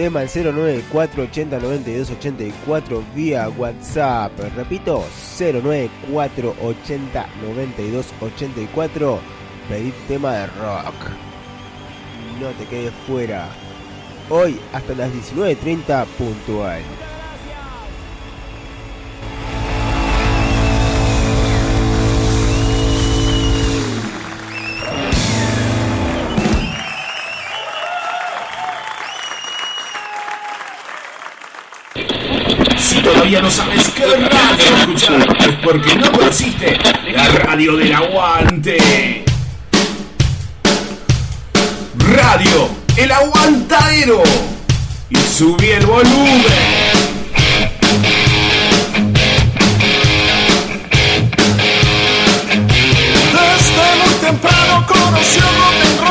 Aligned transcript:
tema 0.00 0.20
al 0.20 0.30
094 0.32 1.24
80 1.24 1.58
92 1.60 2.10
84 2.12 3.04
vía 3.14 3.50
WhatsApp. 3.50 4.32
Repito, 4.56 5.04
094 5.38 6.56
80 6.62 7.26
92 7.46 8.06
84. 8.18 9.20
Pedir 9.68 9.92
tema 10.08 10.32
de 10.36 10.46
rock. 10.46 10.94
No 12.40 12.48
te 12.52 12.64
quedes 12.64 12.94
fuera. 13.06 13.46
Hoy 14.30 14.58
hasta 14.72 14.94
las 14.94 15.12
19.30 15.12 16.06
puntual. 16.16 16.80
Todavía 33.12 33.42
no 33.42 33.50
sabes 33.50 33.88
qué 33.90 34.04
radio 34.06 34.76
escuchar, 34.78 35.36
es 35.40 35.56
porque 35.64 35.94
no 35.96 36.12
conociste 36.12 36.78
la 37.12 37.28
radio 37.28 37.76
del 37.76 37.92
aguante. 37.92 39.24
Radio 41.98 42.70
El 42.96 43.12
Aguantadero. 43.12 44.22
Y 45.08 45.16
subí 45.16 45.70
el 45.70 45.86
volumen. 45.86 46.44
Desde 53.32 53.96
muy 54.04 54.14
temprano 54.20 54.86
conoció 54.86 55.42
rock 55.42 56.09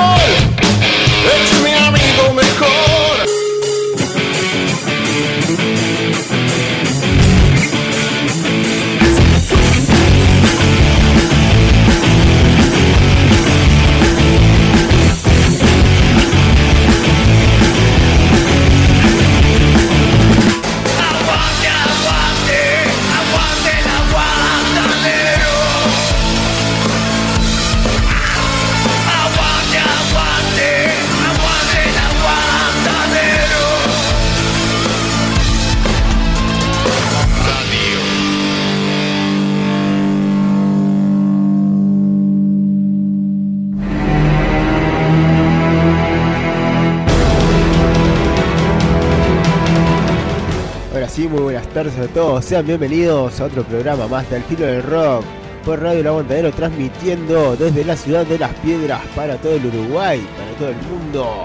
muy 51.27 51.41
buenas 51.41 51.67
tardes 51.69 51.97
a 51.97 52.07
todos. 52.07 52.45
Sean 52.45 52.65
bienvenidos 52.65 53.41
a 53.41 53.45
otro 53.45 53.63
programa 53.63 54.07
más 54.07 54.29
del 54.29 54.43
Filo 54.43 54.65
del 54.65 54.83
Rock 54.83 55.25
por 55.65 55.81
Radio 55.81 55.99
El 55.99 56.07
Aguantadero, 56.07 56.51
transmitiendo 56.51 57.57
desde 57.57 57.83
la 57.83 57.97
ciudad 57.97 58.25
de 58.25 58.39
Las 58.39 58.53
Piedras 58.55 59.01
para 59.15 59.35
todo 59.37 59.55
el 59.55 59.65
Uruguay, 59.65 60.25
para 60.37 60.51
todo 60.53 60.69
el 60.69 60.77
mundo. 60.77 61.43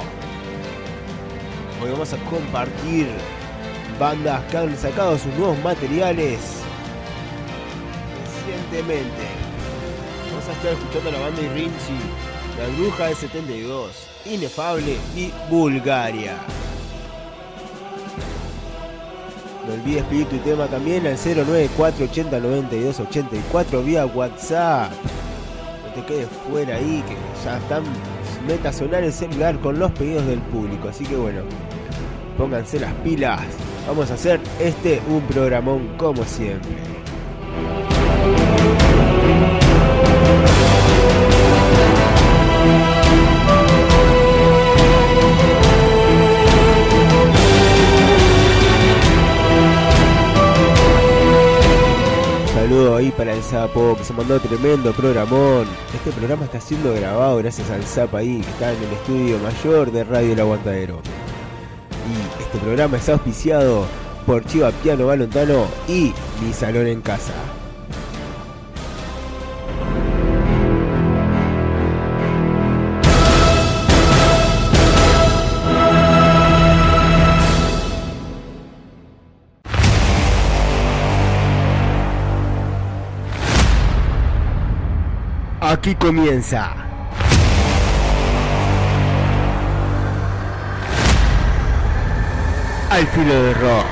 Hoy 1.82 1.90
vamos 1.90 2.12
a 2.12 2.16
compartir 2.18 3.08
bandas 3.98 4.44
que 4.44 4.56
han 4.56 4.76
sacado 4.76 5.18
sus 5.18 5.34
nuevos 5.34 5.58
materiales 5.64 6.38
recientemente. 8.46 9.26
Vamos 10.30 10.48
a 10.48 10.52
estar 10.52 10.72
escuchando 10.72 11.10
la 11.10 11.20
banda 11.20 11.42
Irinchi, 11.42 11.98
La 12.58 12.76
Bruja 12.76 13.06
de 13.08 13.14
72, 13.16 14.06
Inefable 14.26 14.96
y 15.16 15.32
Bulgaria. 15.50 16.36
No 19.66 19.74
olvides 19.74 20.04
pedir 20.04 20.26
tu 20.26 20.36
tema 20.38 20.66
también 20.66 21.06
al 21.06 21.16
094 21.16 22.04
80 22.04 22.40
92 22.40 23.00
84 23.00 23.82
vía 23.82 24.06
WhatsApp. 24.06 24.92
No 25.86 25.92
te 25.94 26.06
quedes 26.06 26.28
fuera 26.48 26.76
ahí, 26.76 27.02
que 27.08 27.16
ya 27.44 27.56
están 27.56 27.82
meta 28.46 28.72
sonar 28.72 29.04
el 29.04 29.12
celular 29.12 29.58
con 29.60 29.78
los 29.78 29.90
pedidos 29.92 30.26
del 30.26 30.40
público. 30.40 30.88
Así 30.88 31.04
que 31.04 31.16
bueno, 31.16 31.42
pónganse 32.36 32.78
las 32.78 32.92
pilas. 32.94 33.40
Vamos 33.86 34.10
a 34.10 34.14
hacer 34.14 34.40
este 34.60 35.00
un 35.08 35.22
programón 35.22 35.94
como 35.96 36.24
siempre. 36.24 36.76
Para 53.16 53.32
el 53.32 53.42
Sapo 53.42 53.96
que 53.96 54.04
se 54.04 54.12
mandó 54.12 54.38
tremendo 54.40 54.92
programón. 54.92 55.66
Este 55.94 56.10
programa 56.12 56.44
está 56.44 56.60
siendo 56.60 56.92
grabado 56.94 57.36
gracias 57.38 57.70
al 57.70 57.82
Zap 57.84 58.14
ahí 58.14 58.40
que 58.40 58.50
está 58.50 58.72
en 58.72 58.82
el 58.82 58.92
estudio 58.92 59.38
mayor 59.38 59.92
de 59.92 60.04
Radio 60.04 60.32
El 60.32 60.40
Aguantadero. 60.40 61.00
Y 62.08 62.42
este 62.42 62.58
programa 62.58 62.96
está 62.96 63.12
auspiciado 63.12 63.86
por 64.26 64.44
Chiva 64.44 64.70
Piano 64.70 65.06
Balontano 65.06 65.66
y 65.88 66.12
Mi 66.42 66.52
Salón 66.52 66.86
en 66.86 67.00
Casa. 67.00 67.32
Aquí 85.74 85.92
comienza. 85.96 86.72
Al 92.90 93.06
filo 93.08 93.42
de 93.42 93.54
rock. 93.54 93.86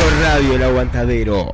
Por 0.00 0.20
Radio 0.20 0.56
El 0.56 0.62
Aguantadero. 0.64 1.52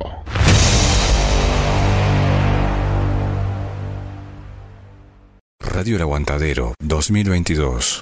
Radio 5.59 5.97
El 5.97 6.01
Aguantadero 6.01 6.73
2022. 6.79 8.01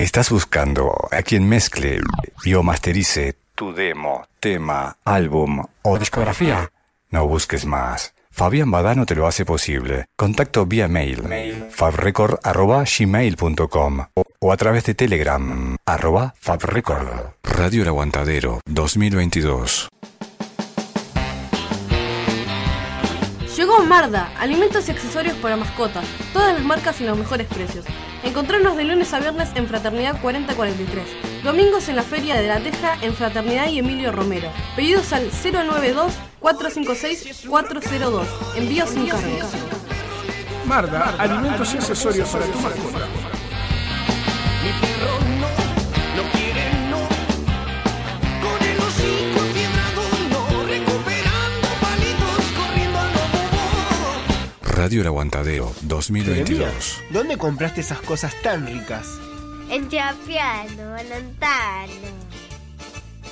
Estás 0.00 0.30
buscando 0.30 1.08
a 1.10 1.20
quien 1.20 1.46
mezcle 1.46 2.00
y 2.42 2.54
o 2.54 2.62
masterice 2.62 3.36
tu 3.54 3.74
demo, 3.74 4.26
tema, 4.40 4.96
álbum 5.04 5.62
o 5.82 5.98
discografía. 5.98 6.72
No 7.10 7.26
busques 7.26 7.66
más. 7.66 8.14
Fabián 8.30 8.70
Badano 8.70 9.04
te 9.04 9.14
lo 9.14 9.26
hace 9.26 9.44
posible. 9.44 10.06
Contacto 10.16 10.64
vía 10.64 10.88
mail, 10.88 11.22
fabrecord.gmail.com 11.70 14.06
o, 14.14 14.24
o 14.38 14.52
a 14.52 14.56
través 14.56 14.84
de 14.84 14.94
Telegram, 14.94 15.76
arroba 15.84 16.34
fabrecord. 16.40 17.34
Radio 17.42 17.82
El 17.82 17.88
Aguantadero 17.88 18.62
2022. 18.64 19.90
Llegó 23.54 23.84
Marda, 23.84 24.32
alimentos 24.38 24.88
y 24.88 24.92
accesorios 24.92 25.36
para 25.36 25.58
mascotas, 25.58 26.06
todas 26.32 26.54
las 26.54 26.64
marcas 26.64 26.98
y 27.02 27.04
los 27.04 27.18
mejores 27.18 27.48
precios. 27.48 27.84
Encontrarnos 28.22 28.76
de 28.76 28.84
lunes 28.84 29.12
a 29.14 29.20
viernes 29.20 29.48
en 29.54 29.66
Fraternidad 29.66 30.20
4043, 30.20 31.42
domingos 31.42 31.88
en 31.88 31.96
la 31.96 32.02
Feria 32.02 32.36
de 32.36 32.48
la 32.48 32.60
Teja 32.60 32.98
en 33.00 33.14
Fraternidad 33.14 33.68
y 33.68 33.78
Emilio 33.78 34.12
Romero. 34.12 34.50
Pedidos 34.76 35.12
al 35.14 35.30
092 35.30 36.12
456 36.38 37.48
402. 37.48 38.26
Envío 38.56 38.86
sin 38.86 39.06
cargo. 39.06 39.28
Marda, 40.66 41.14
alimentos 41.18 41.72
y 41.74 41.78
accesorios 41.78 42.28
para 42.28 42.44
tu 42.44 42.60
mascota. 42.60 43.06
Radio 54.80 55.02
El 55.02 55.08
Aguantadero 55.08 55.74
2022. 55.82 57.02
¿Dónde 57.10 57.36
compraste 57.36 57.82
esas 57.82 58.00
cosas 58.00 58.34
tan 58.42 58.66
ricas? 58.66 59.06
En 59.68 59.90
Chapiano, 59.90 60.96
Lontano. 61.02 61.92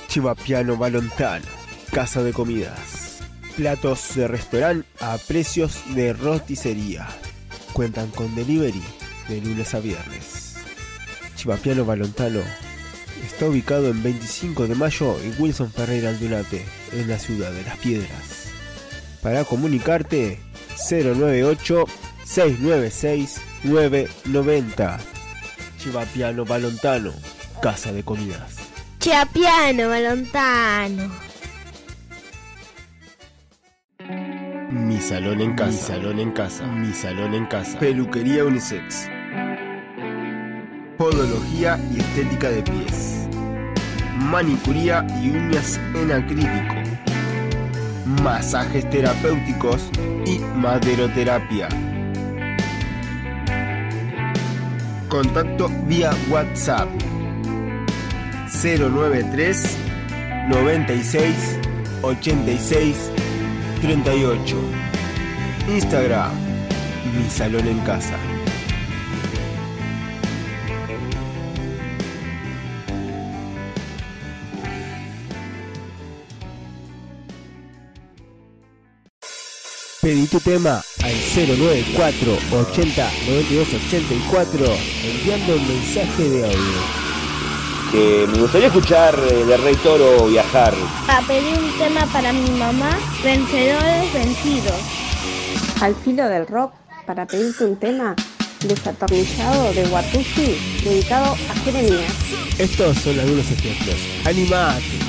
Chivapiano 0.07 0.77
Balontano, 0.77 1.47
casa 1.91 2.21
de 2.21 2.33
comidas. 2.33 3.23
Platos 3.57 4.13
de 4.13 4.27
restaurante 4.27 4.87
a 4.99 5.17
precios 5.17 5.81
de 5.95 6.13
roticería. 6.13 7.07
Cuentan 7.73 8.11
con 8.11 8.35
delivery 8.35 8.83
de 9.27 9.41
lunes 9.41 9.73
a 9.73 9.79
viernes. 9.79 10.55
Chivapiano 11.35 11.83
Balontano 11.83 12.41
está 13.25 13.47
ubicado 13.47 13.89
en 13.89 14.03
25 14.03 14.67
de 14.67 14.75
mayo 14.75 15.17
y 15.25 15.41
Wilson 15.41 15.71
Ferreira 15.71 16.09
Aldunate, 16.09 16.63
en 16.93 17.07
la 17.07 17.17
ciudad 17.17 17.51
de 17.51 17.63
Las 17.63 17.79
Piedras. 17.79 18.51
Para 19.23 19.45
comunicarte 19.45 20.47
098 20.87 21.85
696 22.23 23.41
990. 23.63 24.99
Chivapiano 25.77 26.45
Balontano, 26.45 27.13
casa 27.61 27.91
de 27.91 28.03
comidas. 28.03 28.57
Chapiano, 28.99 29.97
Lontano. 29.97 31.09
Mi 34.71 34.99
salón 34.99 35.41
en 35.41 35.55
casa. 35.55 35.71
Mi 35.71 35.77
salón 35.77 36.19
en 36.19 36.31
casa. 36.31 36.65
Mi 36.67 36.93
salón 36.93 37.33
en 37.33 37.45
casa. 37.45 37.79
Peluquería 37.79 38.43
unisex. 38.43 39.07
Podología 40.97 41.79
y 41.91 41.99
estética 41.99 42.49
de 42.49 42.61
pies. 42.63 43.27
Manicuría 44.17 45.07
y 45.21 45.29
uñas 45.29 45.79
en 45.95 46.11
acrílico. 46.11 47.08
Masajes 48.09 48.89
terapéuticos 48.89 49.91
y 50.25 50.39
maderoterapia. 50.39 51.69
Contacto 55.07 55.69
vía 55.85 56.09
WhatsApp 56.27 56.89
093 58.63 59.77
96 60.49 61.59
86 62.01 63.11
38. 63.81 64.55
Instagram, 65.67 66.31
mi 67.15 67.29
salón 67.29 67.67
en 67.67 67.79
casa. 67.81 68.17
Pedí 80.09 80.25
tu 80.25 80.39
tema 80.39 80.81
al 81.03 81.13
094 81.35 82.37
80 82.51 83.11
92 83.27 83.67
84 83.75 84.65
enviando 85.03 85.55
un 85.55 85.67
mensaje 85.67 86.29
de 86.31 86.45
audio. 86.45 86.79
que 87.91 88.27
me 88.33 88.39
gustaría 88.39 88.67
escuchar 88.69 89.19
eh, 89.29 89.45
de 89.45 89.57
Rey 89.57 89.75
Toro 89.75 90.25
viajar. 90.25 90.73
A 91.07 91.21
pedir 91.27 91.59
un 91.59 91.77
tema 91.77 92.07
para 92.11 92.33
mi 92.33 92.49
mamá, 92.57 92.97
vencedores 93.23 94.11
vencidos. 94.11 94.81
Al 95.79 95.93
filo 95.93 96.27
del 96.27 96.47
rock, 96.47 96.73
para 97.05 97.27
pedirte 97.27 97.65
un 97.65 97.75
tema 97.75 98.15
desatornillado 98.65 99.73
de 99.73 99.85
Watusi, 99.89 100.57
dedicado 100.83 101.33
a 101.51 101.55
Jeremías. 101.65 102.13
Estos 102.57 102.97
son 102.97 103.19
algunos 103.19 103.45
ejemplos. 103.51 103.97
Animate. 104.25 105.08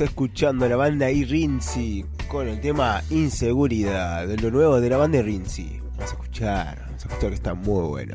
Escuchando 0.00 0.64
a 0.64 0.68
la 0.70 0.76
banda 0.76 1.10
Irinzi 1.10 2.04
con 2.26 2.48
el 2.48 2.60
tema 2.62 3.02
Inseguridad, 3.10 4.26
de 4.26 4.38
lo 4.38 4.50
nuevo 4.50 4.80
de 4.80 4.88
la 4.88 4.96
banda 4.96 5.18
Irinzi. 5.18 5.80
Vamos 5.80 6.00
a 6.00 6.04
escuchar, 6.04 6.78
vamos 6.86 7.04
a 7.04 7.08
escuchar 7.08 7.28
que 7.28 7.34
está 7.34 7.54
muy 7.54 7.88
bueno. 7.88 8.14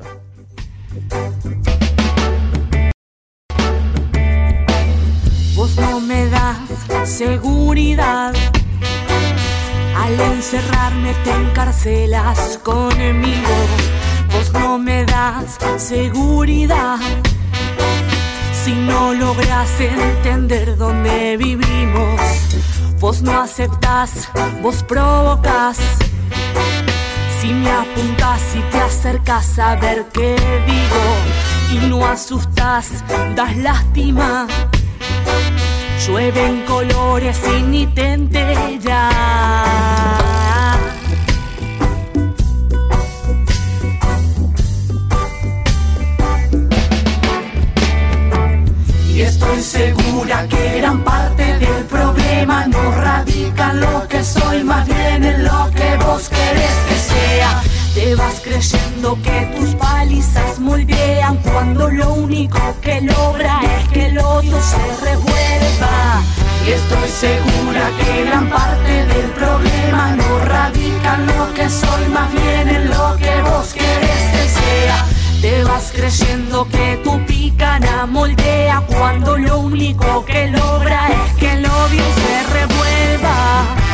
Vos 5.56 5.76
no 5.78 6.00
me 6.02 6.26
das 6.28 6.58
seguridad. 7.06 8.34
Al 9.96 10.20
encerrarme 10.20 11.14
te 11.24 11.32
encarcelas 11.32 12.58
conmigo. 12.64 13.56
Vos 14.32 14.52
no 14.52 14.80
me 14.80 15.06
das 15.06 15.58
seguridad. 15.78 16.98
Si 18.68 18.74
no 18.74 19.14
logras 19.14 19.80
entender 19.80 20.76
dónde 20.76 21.38
vivimos, 21.38 22.20
vos 23.00 23.22
no 23.22 23.40
aceptás, 23.40 24.30
vos 24.62 24.84
provocas. 24.84 25.78
Si 27.40 27.48
me 27.54 27.72
apuntas 27.72 28.42
y 28.58 28.60
te 28.70 28.78
acercas 28.80 29.58
a 29.58 29.78
ver 29.78 30.06
qué 30.12 30.36
digo 30.66 31.06
y 31.72 31.88
no 31.88 32.06
asustas, 32.06 33.06
das 33.38 33.56
lástima. 33.56 34.48
Llueven 36.06 36.66
colores 36.66 37.40
y 37.58 37.62
ni 37.62 37.88
te. 37.88 38.08
Y 49.18 49.22
estoy 49.22 49.64
segura 49.64 50.48
que 50.48 50.78
gran 50.78 51.04
parte 51.04 51.58
del 51.58 51.86
problema 51.86 52.68
no 52.68 52.92
radica 52.92 53.72
en 53.72 53.80
lo 53.80 54.08
que 54.08 54.24
soy, 54.24 54.64
más 54.64 54.86
bien 54.86 55.24
en 55.24 55.44
lo 55.44 55.72
que 55.72 55.98
vos 56.06 56.30
querés 56.30 56.78
que 56.88 57.00
sea. 57.00 57.64
Te 57.96 58.14
vas 58.14 58.40
creyendo 58.44 59.18
que 59.24 59.56
tus 59.58 59.74
palizas 59.74 60.60
moldean 60.60 61.38
cuando 61.38 61.90
lo 61.90 62.14
único 62.14 62.60
que 62.80 63.02
logra 63.02 63.60
es 63.64 63.90
que 63.90 64.06
el 64.06 64.20
odio 64.20 64.62
se 64.62 65.04
revuelva. 65.04 66.22
Y 66.68 66.74
estoy 66.74 67.10
segura 67.10 67.90
que 67.98 68.24
gran 68.24 68.48
parte 68.52 69.04
del 69.04 69.32
problema 69.32 70.12
no 70.12 70.40
radica 70.46 71.16
en 71.16 71.26
lo 71.26 71.54
que 71.56 71.68
soy, 71.68 72.06
más 72.14 72.32
bien 72.34 72.70
en 72.70 72.90
lo 72.92 73.18
que 73.18 73.42
vos 73.42 73.74
querés 73.74 74.24
que 74.32 74.48
sea. 74.48 75.17
Te 75.42 75.64
vas 75.64 75.92
creyendo 75.94 76.68
que 76.68 77.00
tu 77.04 77.24
picana 77.26 78.08
moldea 78.08 78.82
cuando 78.88 79.38
lo 79.38 79.60
único 79.60 80.26
que 80.26 80.48
logra 80.48 81.10
es 81.10 81.34
que 81.36 81.54
el 81.54 81.66
odio 81.66 82.04
se 82.16 82.54
revuelva. 82.54 83.87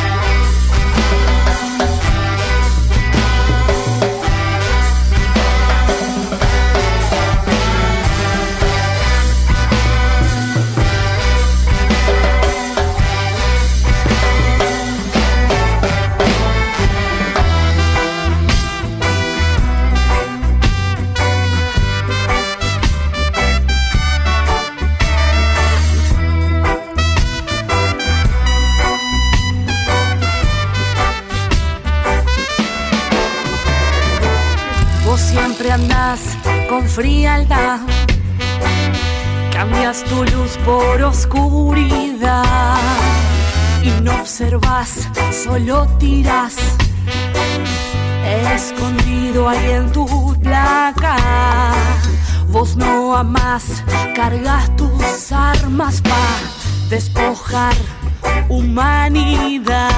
Con 36.68 36.88
frialdad, 36.88 37.80
cambias 39.52 40.04
tu 40.04 40.22
luz 40.22 40.56
por 40.64 41.02
oscuridad 41.02 42.76
y 43.82 43.90
no 44.00 44.14
observas, 44.20 45.08
solo 45.44 45.88
tiras. 45.98 46.54
Escondido 48.54 49.48
ahí 49.48 49.70
en 49.72 49.90
tu 49.90 50.36
placa, 50.40 51.16
vos 52.48 52.76
no 52.76 53.16
amás, 53.16 53.82
cargas 54.14 54.70
tus 54.76 55.32
armas 55.32 56.00
para 56.00 56.38
despojar 56.90 57.74
humanidad. 58.48 59.90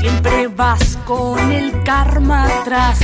Siempre 0.00 0.48
vas 0.48 0.96
con 1.04 1.52
el 1.52 1.82
karma 1.82 2.44
atrás 2.44 3.00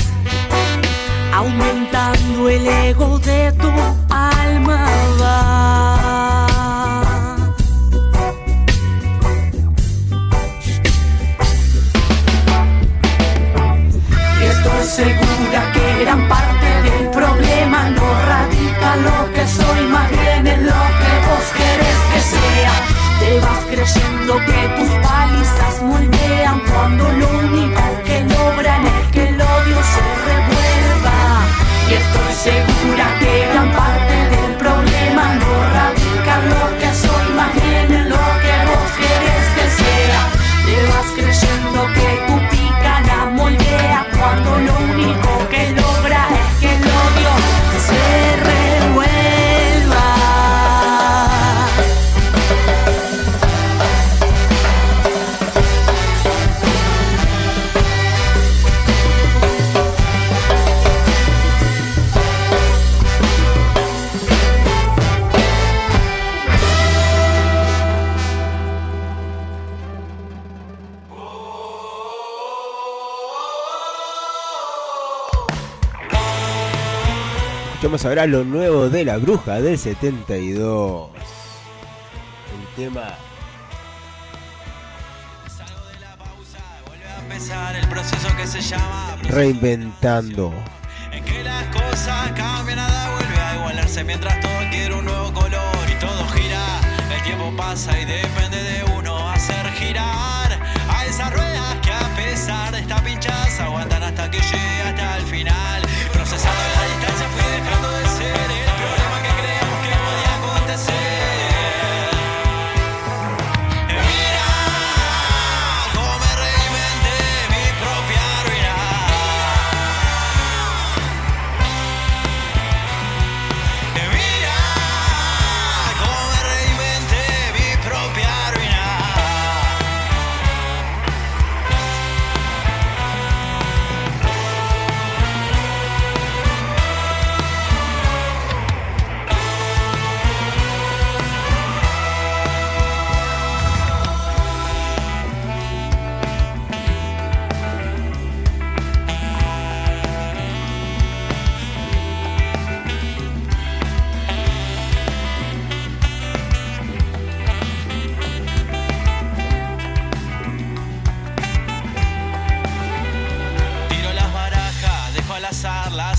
aumentando 1.35 2.49
el 2.49 2.67
ego 2.67 3.19
de 3.19 3.53
tu 3.53 3.69
alma. 4.09 4.87
Va. 5.21 6.47
Estoy 14.50 14.85
segura 14.99 15.73
que 15.73 16.05
gran 16.05 16.29
parte 16.29 16.69
del 16.87 17.11
problema 17.11 17.91
no 17.91 18.07
radica 18.31 18.97
lo 19.07 19.33
que 19.35 19.45
soy, 19.49 19.87
más 19.88 20.11
bien 20.11 20.47
en 20.47 20.67
lo 20.67 20.83
que 21.00 21.12
vos 21.26 21.47
querés 21.59 22.00
que 22.12 22.21
sea. 22.35 22.75
Te 23.19 23.41
vas 23.41 23.64
creyendo 23.73 24.33
que 24.49 24.61
tus 24.76 24.91
palizas 25.07 25.83
moldean 25.83 26.61
cuando 26.69 27.05
lo 27.21 27.29
único 27.38 27.94
Ahora 78.04 78.26
lo 78.26 78.44
nuevo 78.44 78.90
de 78.90 79.02
la 79.02 79.16
bruja 79.16 79.62
del 79.62 79.78
72. 79.78 81.08
El 82.52 82.76
tema 82.76 83.14
Reinventando. 89.23 90.52
en 91.12 91.25
que 91.25 91.42
las 91.42 91.64
cosas 91.68 92.32
cambian, 92.32 92.76
nada 92.76 93.11
vuelve 93.16 93.40
a 93.40 93.54
igualarse 93.56 94.04
mientras 94.04 94.38
todo 94.40 94.52
quiere 94.70 94.94
un 94.94 95.06
nuevo 95.06 95.32
color 95.32 95.90
y 95.90 95.99
todo 95.99 96.28
gira. 96.28 96.80
El 97.11 97.23
tiempo 97.23 97.54
pasa 97.56 97.99
y 97.99 98.04
depende 98.04 98.62
de 98.62 98.84
uno 98.99 99.30
hacer 99.30 99.66
girar 99.78 100.52
a 100.90 101.06
esas 101.06 101.32
ruedas 101.32 101.76
que 101.82 101.90
a 101.90 102.16
pesar 102.16 102.70
de 102.70 102.80
estar 102.80 103.02
pinchadas 103.02 103.58
aguantan 103.61 103.94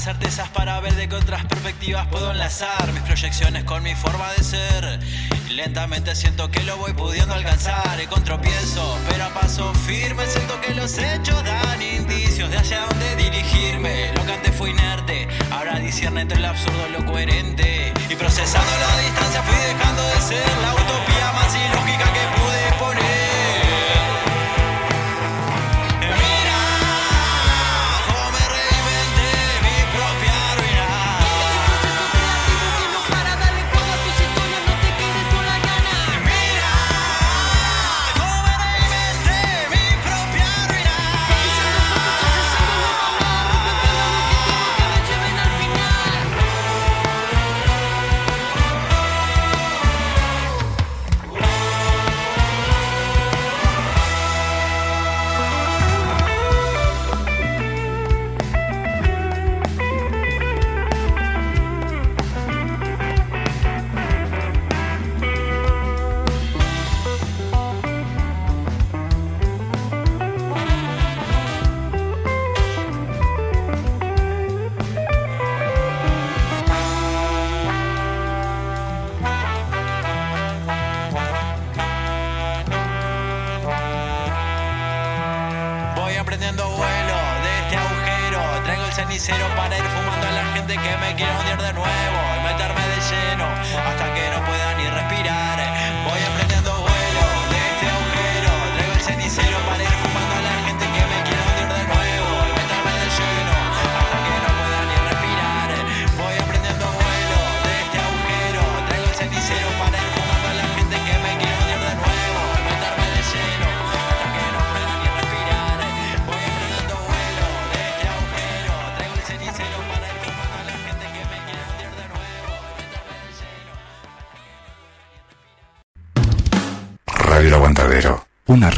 certezas 0.06 0.48
para 0.50 0.80
ver 0.82 0.94
de 0.94 1.10
qué 1.10 1.16
otras 1.16 1.44
perspectivas 1.46 2.06
puedo 2.10 2.30
enlazar 2.30 2.94
mis 2.94 3.02
proyecciones 3.02 3.64
con 3.64 3.82
mi 3.82 3.96
forma 3.96 4.32
de 4.34 4.44
ser. 4.44 5.00
Lentamente 5.50 6.14
siento 6.14 6.52
que 6.52 6.62
lo 6.62 6.78
voy 6.78 6.94
pudiendo 6.94 7.34
alcanzar 7.34 8.00
y 8.00 8.06
con 8.06 8.24
tropiezo, 8.24 9.00
pero 9.10 9.24
a 9.24 9.30
paso 9.30 9.74
firme 9.74 10.28
siento 10.28 10.62
que 10.62 10.76
los 10.76 10.96
hechos 11.00 11.44
dan 11.44 11.82
indicios 11.82 12.52
de 12.52 12.58
hacia 12.58 12.82
dónde 12.82 13.16
dirigirme. 13.16 14.14
Lo 14.14 14.24
que 14.28 14.34
antes 14.34 14.56
fue 14.56 14.70
inerte, 14.70 15.28
ahora 15.50 15.80
discierne 15.80 16.22
entre 16.22 16.38
el 16.38 16.46
absurdo 16.46 16.88
y 16.88 16.92
lo 16.92 17.04
coherente. 17.04 17.92
Y 18.08 18.16
procesando 18.16 18.72
la 18.78 19.02
distancia 19.02 19.42
fui 19.42 19.58
dejando 19.58 20.04
de 20.04 20.22
ser 20.22 20.58
la 20.62 20.74
utopía 20.76 21.32
más 21.34 21.56
ilógica 21.56 22.14
que 22.14 22.28
pude 22.38 22.80
poner. 22.80 23.05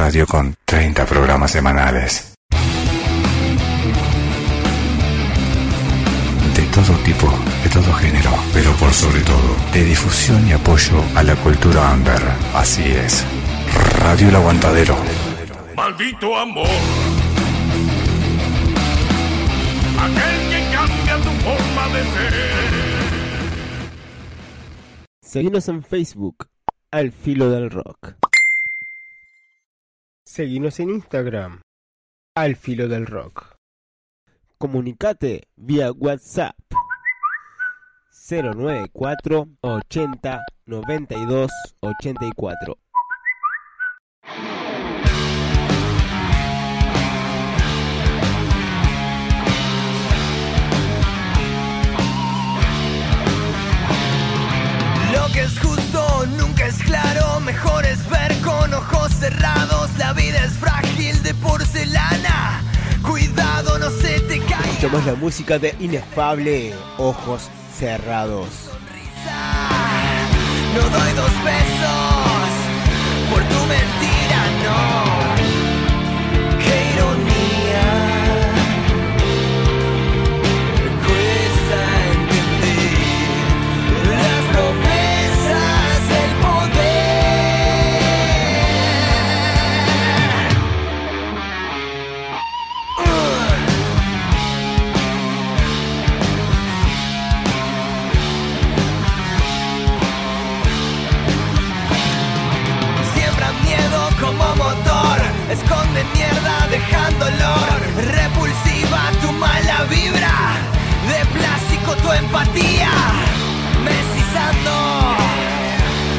Radio 0.08 0.26
con 0.26 0.54
30 0.64 1.04
programas 1.04 1.50
semanales. 1.50 2.32
todo 6.72 6.96
tipo, 7.04 7.26
de 7.62 7.68
todo 7.68 7.92
género, 7.94 8.30
pero 8.54 8.72
por 8.76 8.92
sobre 8.92 9.20
todo, 9.20 9.56
de 9.72 9.84
difusión 9.84 10.46
y 10.48 10.52
apoyo 10.52 11.02
a 11.14 11.22
la 11.24 11.34
cultura 11.36 11.92
under. 11.92 12.22
Así 12.54 12.84
es. 12.84 13.26
Radio 14.00 14.28
El 14.28 14.36
Aguantadero. 14.36 14.96
Maldito 15.76 16.38
amor. 16.38 16.68
Aquel 20.04 20.36
que 20.50 20.60
cambia 20.74 21.16
tu 21.16 21.30
forma 21.44 21.88
de 21.88 22.02
ser. 22.14 22.32
Seguinos 25.20 25.68
en 25.68 25.82
Facebook, 25.82 26.46
Al 26.92 27.12
Filo 27.12 27.50
del 27.50 27.70
Rock. 27.70 28.07
Seguinos 30.38 30.78
en 30.78 30.90
Instagram, 30.90 31.62
Al 32.36 32.54
Filo 32.54 32.86
del 32.86 33.06
Rock. 33.06 33.56
Comunicate 34.56 35.48
vía 35.56 35.90
WhatsApp 35.90 36.54
094 38.30 39.48
80 39.62 40.40
92 40.66 41.50
84. 41.80 42.78
Lo 55.12 55.32
que 55.32 55.40
es 55.40 55.58
justo 55.58 56.26
nunca 56.26 56.66
es 56.68 56.78
claro, 56.84 57.07
mejor 57.48 57.86
es 57.86 58.06
ver 58.10 58.38
con 58.42 58.74
ojos 58.74 59.10
cerrados. 59.10 59.88
La 59.96 60.12
vida 60.12 60.44
es 60.44 60.52
frágil 60.52 61.22
de 61.22 61.32
porcelana. 61.32 62.62
Cuidado, 63.02 63.78
no 63.78 63.88
se 63.88 64.20
te 64.20 64.38
caiga. 64.40 64.68
Escuchamos 64.68 65.06
la 65.06 65.14
música 65.14 65.58
de 65.58 65.74
Inefable, 65.80 66.74
Ojos 66.98 67.48
Cerrados. 67.74 68.48
No 70.74 70.82
doy 70.90 71.12
dos 71.14 71.32
pesos 71.42 72.48
por 73.30 73.42
tu 73.44 73.60
mentira, 73.66 74.40
no. 74.64 75.07
Mierda 107.08 107.24
dejando 107.24 107.26
olor. 107.26 107.80
Repulsiva 107.96 109.00
tu 109.20 109.32
mala 109.32 109.84
vibra, 109.84 110.56
de 111.08 111.24
plástico 111.38 111.94
tu 112.02 112.12
empatía. 112.12 112.90
Mesizando 113.84 114.70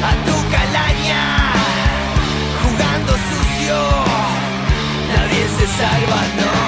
a 0.02 0.12
tu 0.26 0.36
calaña, 0.50 1.52
jugando 2.62 3.12
sucio, 3.12 3.78
nadie 5.14 5.46
se 5.56 5.66
salva, 5.66 6.22
no. 6.36 6.59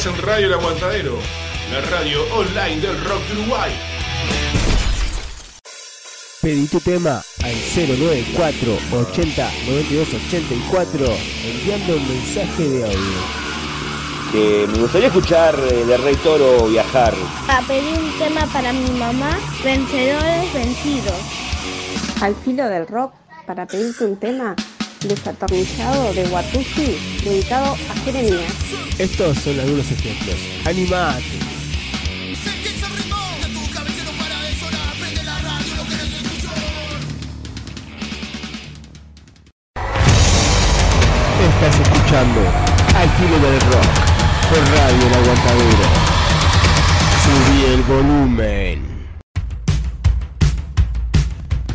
Estás 0.00 0.18
en 0.18 0.22
Radio 0.26 0.46
El 0.46 0.54
Aguantadero, 0.54 1.18
la 1.70 1.80
radio 1.90 2.22
online 2.34 2.80
del 2.80 3.04
rock 3.04 3.20
de 3.28 3.38
Uruguay. 3.38 3.70
Pedí 6.40 6.66
tu 6.68 6.80
tema 6.80 7.22
al 7.44 7.54
094 7.76 8.78
80 8.92 9.50
92 9.66 10.08
84 10.14 11.06
enviando 11.44 11.96
un 11.96 12.08
mensaje 12.08 12.62
de 12.62 12.84
audio. 12.84 13.20
Que 14.32 14.66
me 14.72 14.78
gustaría 14.78 15.08
escuchar 15.08 15.54
eh, 15.70 15.84
de 15.84 15.96
Rey 15.98 16.16
Toro 16.16 16.68
viajar. 16.68 17.12
A 17.48 17.60
pedir 17.68 17.98
un 17.98 18.18
tema 18.18 18.46
para 18.54 18.72
mi 18.72 18.90
mamá, 18.92 19.38
vencedores 19.62 20.54
vencidos. 20.54 21.20
Al 22.22 22.34
filo 22.36 22.66
del 22.68 22.86
rock, 22.86 23.12
para 23.46 23.66
pedirte 23.66 24.06
un 24.06 24.16
tema 24.16 24.56
desatornillado 25.08 26.12
de 26.12 26.24
Watusi, 26.28 26.96
dedicado 27.24 27.74
a 27.74 27.94
Jeremías. 28.04 28.52
Estos 28.98 29.38
son 29.38 29.58
algunos 29.58 29.90
ejemplos. 29.90 30.36
Animate. 30.66 31.24
Estás 41.40 41.80
escuchando 41.80 42.40
Al 42.94 43.08
filo 43.10 43.38
del 43.38 43.60
rock 43.60 44.10
por 44.48 44.58
Radio 44.58 45.06
El 45.06 45.14
Aguantadero. 45.14 46.10
Subí 47.24 47.64
el 47.72 47.82
volumen. 47.82 48.82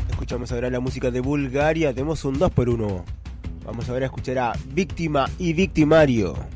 Escuchamos 0.09 0.51
ahora 0.51 0.69
la 0.69 0.79
música 0.79 1.11
de 1.11 1.19
Bulgaria. 1.19 1.93
Tenemos 1.93 2.25
un 2.25 2.39
2 2.39 2.51
por 2.51 2.69
1 2.69 3.14
Vamos 3.65 3.89
ahora 3.89 4.05
a 4.05 4.07
escuchar 4.07 4.37
a 4.37 4.53
Víctima 4.73 5.29
y 5.39 5.53
Victimario. 5.53 6.54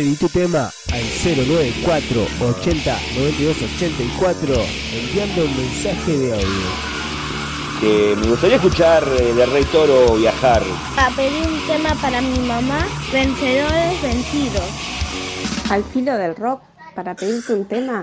Pedí 0.00 0.16
tu 0.16 0.30
tema 0.30 0.72
al 0.92 1.02
094 1.36 2.26
80 2.40 2.98
92 3.18 3.56
84 3.76 4.54
enviando 4.94 5.44
un 5.44 5.56
mensaje 5.58 6.16
de 6.16 6.32
audio. 6.32 6.70
Que 7.82 8.16
me 8.18 8.28
gustaría 8.28 8.56
escuchar 8.56 9.06
eh, 9.20 9.34
de 9.34 9.44
Rey 9.44 9.64
Toro 9.64 10.16
viajar. 10.16 10.62
A 10.96 11.10
pedir 11.10 11.46
un 11.46 11.66
tema 11.66 11.94
para 11.96 12.22
mi 12.22 12.38
mamá, 12.38 12.88
vencedores 13.12 14.00
vencidos. 14.00 14.64
Al 15.68 15.84
filo 15.84 16.16
del 16.16 16.34
rock, 16.34 16.62
para 16.94 17.14
pedirte 17.14 17.52
un 17.52 17.66
tema 17.66 18.02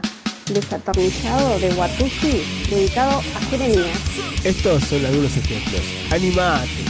desatornillado 0.54 1.58
de 1.58 1.74
Watusi, 1.74 2.44
dedicado 2.70 3.24
a 3.36 3.42
Jeremías. 3.50 3.98
Estos 4.44 4.84
son 4.84 5.04
algunos 5.04 5.36
ejemplos. 5.36 5.82
Animate. 6.12 6.87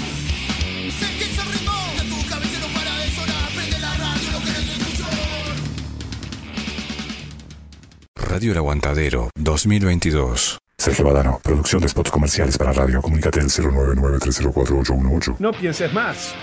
Radio 8.38 8.52
El 8.52 8.60
Aguantadero 8.60 9.32
2022. 9.34 10.60
Sergio 10.78 11.06
Badano, 11.06 11.39
producción 11.43 11.82
de 11.82 11.89
spots 11.89 12.12
comerciales 12.12 12.56
para 12.56 12.71
radio. 12.71 13.02
Comunícate 13.02 13.39
al 13.39 13.47
099-304-818. 13.47 15.38
No 15.39 15.52
pienses 15.54 15.91
más. 15.91 16.36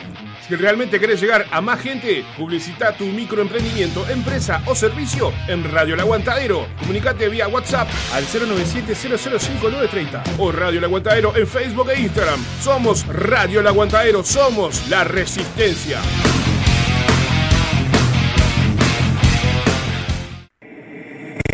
Si 0.48 0.56
realmente 0.56 0.98
querés 0.98 1.20
llegar 1.20 1.46
a 1.52 1.60
más 1.60 1.80
gente, 1.80 2.24
publicita 2.36 2.96
tu 2.96 3.04
microemprendimiento, 3.04 4.08
empresa 4.08 4.60
o 4.66 4.74
servicio 4.74 5.32
en 5.46 5.70
Radio 5.70 5.94
El 5.94 6.00
Aguantadero. 6.00 6.66
Comunicate 6.80 7.28
vía 7.28 7.46
WhatsApp 7.46 7.88
al 8.12 8.26
097-005930 8.26 10.20
o 10.38 10.50
Radio 10.50 10.80
El 10.80 10.86
Aguantadero 10.86 11.36
en 11.36 11.46
Facebook 11.46 11.90
e 11.90 12.00
Instagram. 12.00 12.44
Somos 12.60 13.06
Radio 13.06 13.60
El 13.60 13.68
Aguantadero, 13.68 14.24
somos 14.24 14.88
la 14.88 15.04
resistencia. 15.04 16.00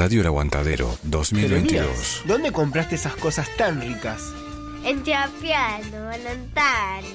Radio 0.00 0.22
El 0.22 0.28
Aguantadero 0.28 0.96
2022. 1.02 1.68
Jeremías, 1.68 2.22
¿Dónde 2.24 2.52
compraste 2.52 2.94
esas 2.94 3.16
cosas 3.16 3.54
tan 3.58 3.82
ricas? 3.82 4.22
En 4.82 5.04
Chapiano, 5.04 6.06
Valentano. 6.06 7.06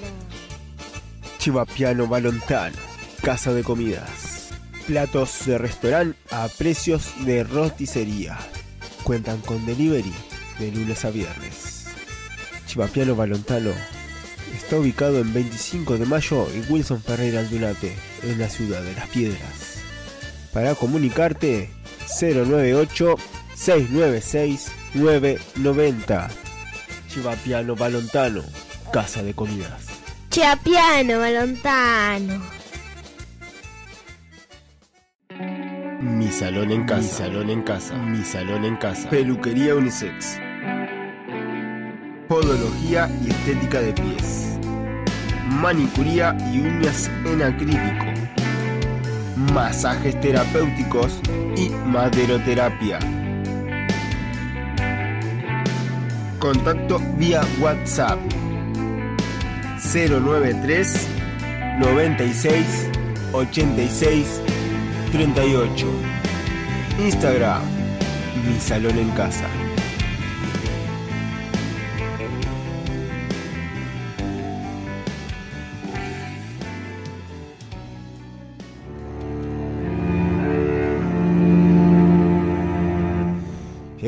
Chivapiano 1.39 2.06
Balontano, 2.06 2.78
casa 3.24 3.56
de 3.56 3.63
comidas. 3.63 4.52
Platos 4.86 5.48
de 5.48 5.58
restaurante 5.58 6.15
a 6.30 6.48
precios 6.48 7.12
de 7.26 7.43
roticería. 7.43 8.38
Cuentan 9.02 9.41
con 9.41 9.65
delivery 9.65 10.13
de 10.60 10.71
lunes 10.71 11.06
a 11.06 11.10
viernes. 11.10 11.88
Chivapiano 12.67 13.15
Balontano 13.15 13.71
está 14.56 14.78
ubicado 14.78 15.21
en 15.21 15.34
25 15.34 15.98
de 15.98 16.06
mayo 16.06 16.48
y 16.54 16.71
Wilson 16.71 17.02
Ferreira 17.02 17.39
Aldunate, 17.39 17.95
en 18.21 18.38
la 18.38 18.48
ciudad 18.48 18.84
de 18.84 18.93
Las 18.93 19.08
Piedras. 19.08 19.80
Para 20.54 20.76
comunicarte, 20.76 21.74
098 22.08 23.15
696 23.56 24.72
990. 24.94 26.30
Chivapiano 27.10 27.76
Balontano, 27.76 28.44
casa 28.91 29.24
de 29.24 29.34
comidas. 29.34 29.86
Chapiano, 30.30 31.20
Valentano. 31.20 32.41
Mi 36.02 36.28
salón 36.30 36.72
en 36.72 36.86
casa. 36.86 37.02
Mi 37.02 37.08
salón 37.08 37.50
en 37.50 37.62
casa. 37.63 37.96
Mi 37.96 38.24
salón 38.24 38.65
en 38.65 38.76
casa. 38.76 39.10
Peluquería 39.10 39.76
unisex. 39.76 40.38
Podología 42.28 43.10
y 43.24 43.30
estética 43.30 43.80
de 43.80 43.94
pies. 43.94 44.60
Manicuría 45.48 46.36
y 46.52 46.60
uñas 46.60 47.10
en 47.26 47.41
acrílico. 47.41 48.14
Masajes 49.36 50.19
terapéuticos 50.21 51.19
y 51.58 51.69
maderoterapia. 51.69 53.00
Contacto 56.39 57.02
vía 57.17 57.41
WhatsApp 57.60 58.17
093 59.93 61.08
96 61.80 62.89
86 63.34 64.41
38. 65.12 65.88
Instagram, 67.00 67.62
mi 68.48 68.58
salón 68.60 68.98
en 68.98 69.10
casa. 69.12 69.64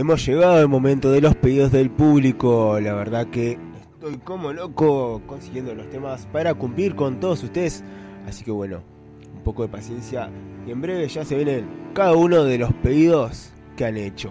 Hemos 0.07 0.25
llegado 0.25 0.55
al 0.55 0.69
momento 0.69 1.11
de 1.11 1.19
los 1.19 1.35
pedidos 1.35 1.69
del 1.73 1.89
público. 1.89 2.79
La 2.79 2.93
verdad 2.93 3.27
que 3.27 3.59
estoy 3.91 4.15
como 4.19 4.53
loco 4.53 5.21
consiguiendo 5.27 5.75
los 5.75 5.89
temas 5.89 6.25
para 6.27 6.53
cumplir 6.53 6.95
con 6.95 7.19
todos 7.19 7.43
ustedes. 7.43 7.83
Así 8.25 8.45
que 8.45 8.51
bueno, 8.51 8.83
un 9.35 9.43
poco 9.43 9.63
de 9.63 9.67
paciencia 9.67 10.29
y 10.65 10.71
en 10.71 10.79
breve 10.79 11.09
ya 11.09 11.25
se 11.25 11.35
vienen 11.35 11.67
cada 11.93 12.13
uno 12.13 12.45
de 12.45 12.57
los 12.57 12.71
pedidos 12.75 13.51
que 13.75 13.83
han 13.83 13.97
hecho. 13.97 14.29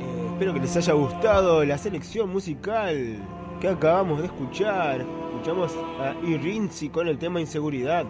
Eh, 0.00 0.26
espero 0.32 0.52
que 0.52 0.60
les 0.60 0.76
haya 0.76 0.92
gustado 0.92 1.64
la 1.64 1.78
selección 1.78 2.30
musical 2.30 3.16
que 3.58 3.68
acabamos 3.68 4.20
de 4.20 4.26
escuchar. 4.26 5.00
Escuchamos 5.32 5.72
a 5.98 6.14
Irinzi 6.26 6.90
con 6.90 7.08
el 7.08 7.16
tema 7.16 7.40
Inseguridad. 7.40 8.04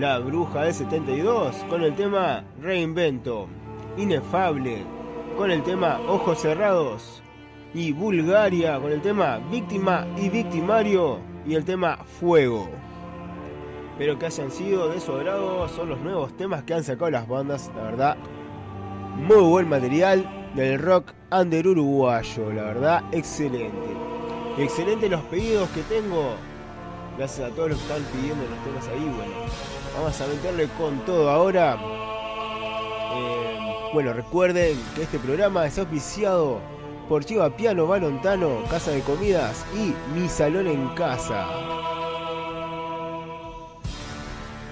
La 0.00 0.18
Bruja 0.18 0.64
del 0.64 0.74
72 0.74 1.54
con 1.70 1.84
el 1.84 1.94
tema 1.94 2.42
Reinvento. 2.60 3.46
Inefable 3.96 5.03
con 5.36 5.50
el 5.50 5.62
tema 5.62 6.00
Ojos 6.08 6.40
Cerrados. 6.40 7.22
Y 7.72 7.92
Bulgaria 7.92 8.78
con 8.78 8.92
el 8.92 9.02
tema 9.02 9.40
Víctima 9.50 10.06
y 10.16 10.28
Victimario 10.28 11.18
y 11.44 11.54
el 11.54 11.64
tema 11.64 11.98
Fuego. 12.20 12.68
Espero 13.92 14.18
que 14.18 14.26
hayan 14.26 14.50
sido 14.50 14.88
de 14.88 15.00
su 15.00 15.12
agrado. 15.12 15.68
Son 15.68 15.88
los 15.88 15.98
nuevos 16.00 16.36
temas 16.36 16.62
que 16.62 16.74
han 16.74 16.84
sacado 16.84 17.10
las 17.10 17.26
bandas. 17.26 17.70
La 17.76 17.82
verdad, 17.82 18.16
muy 19.16 19.42
buen 19.42 19.68
material 19.68 20.52
del 20.54 20.78
rock 20.78 21.12
under 21.32 21.66
uruguayo. 21.66 22.52
La 22.52 22.62
verdad, 22.62 23.04
excelente. 23.10 23.88
Excelente 24.56 25.08
los 25.08 25.22
pedidos 25.22 25.68
que 25.70 25.82
tengo. 25.82 26.34
Gracias 27.16 27.50
a 27.50 27.54
todos 27.54 27.70
los 27.70 27.78
que 27.78 27.84
están 27.84 28.02
pidiendo 28.12 28.44
los 28.44 28.64
temas 28.64 28.88
ahí. 28.88 29.12
Bueno, 29.16 29.34
vamos 29.96 30.20
a 30.20 30.26
meterle 30.28 30.68
con 30.78 30.98
todo 31.04 31.30
ahora. 31.30 31.76
Eh, 33.16 33.53
bueno, 33.94 34.12
recuerden 34.12 34.76
que 34.96 35.04
este 35.04 35.20
programa 35.20 35.66
es 35.66 35.78
auspiciado 35.78 36.60
por 37.08 37.24
Chiva 37.24 37.56
Piano 37.56 37.86
Balontano, 37.86 38.64
Casa 38.68 38.90
de 38.90 39.02
Comidas 39.02 39.64
y 39.72 39.94
Mi 40.18 40.28
Salón 40.28 40.66
en 40.66 40.88
Casa. 40.96 41.46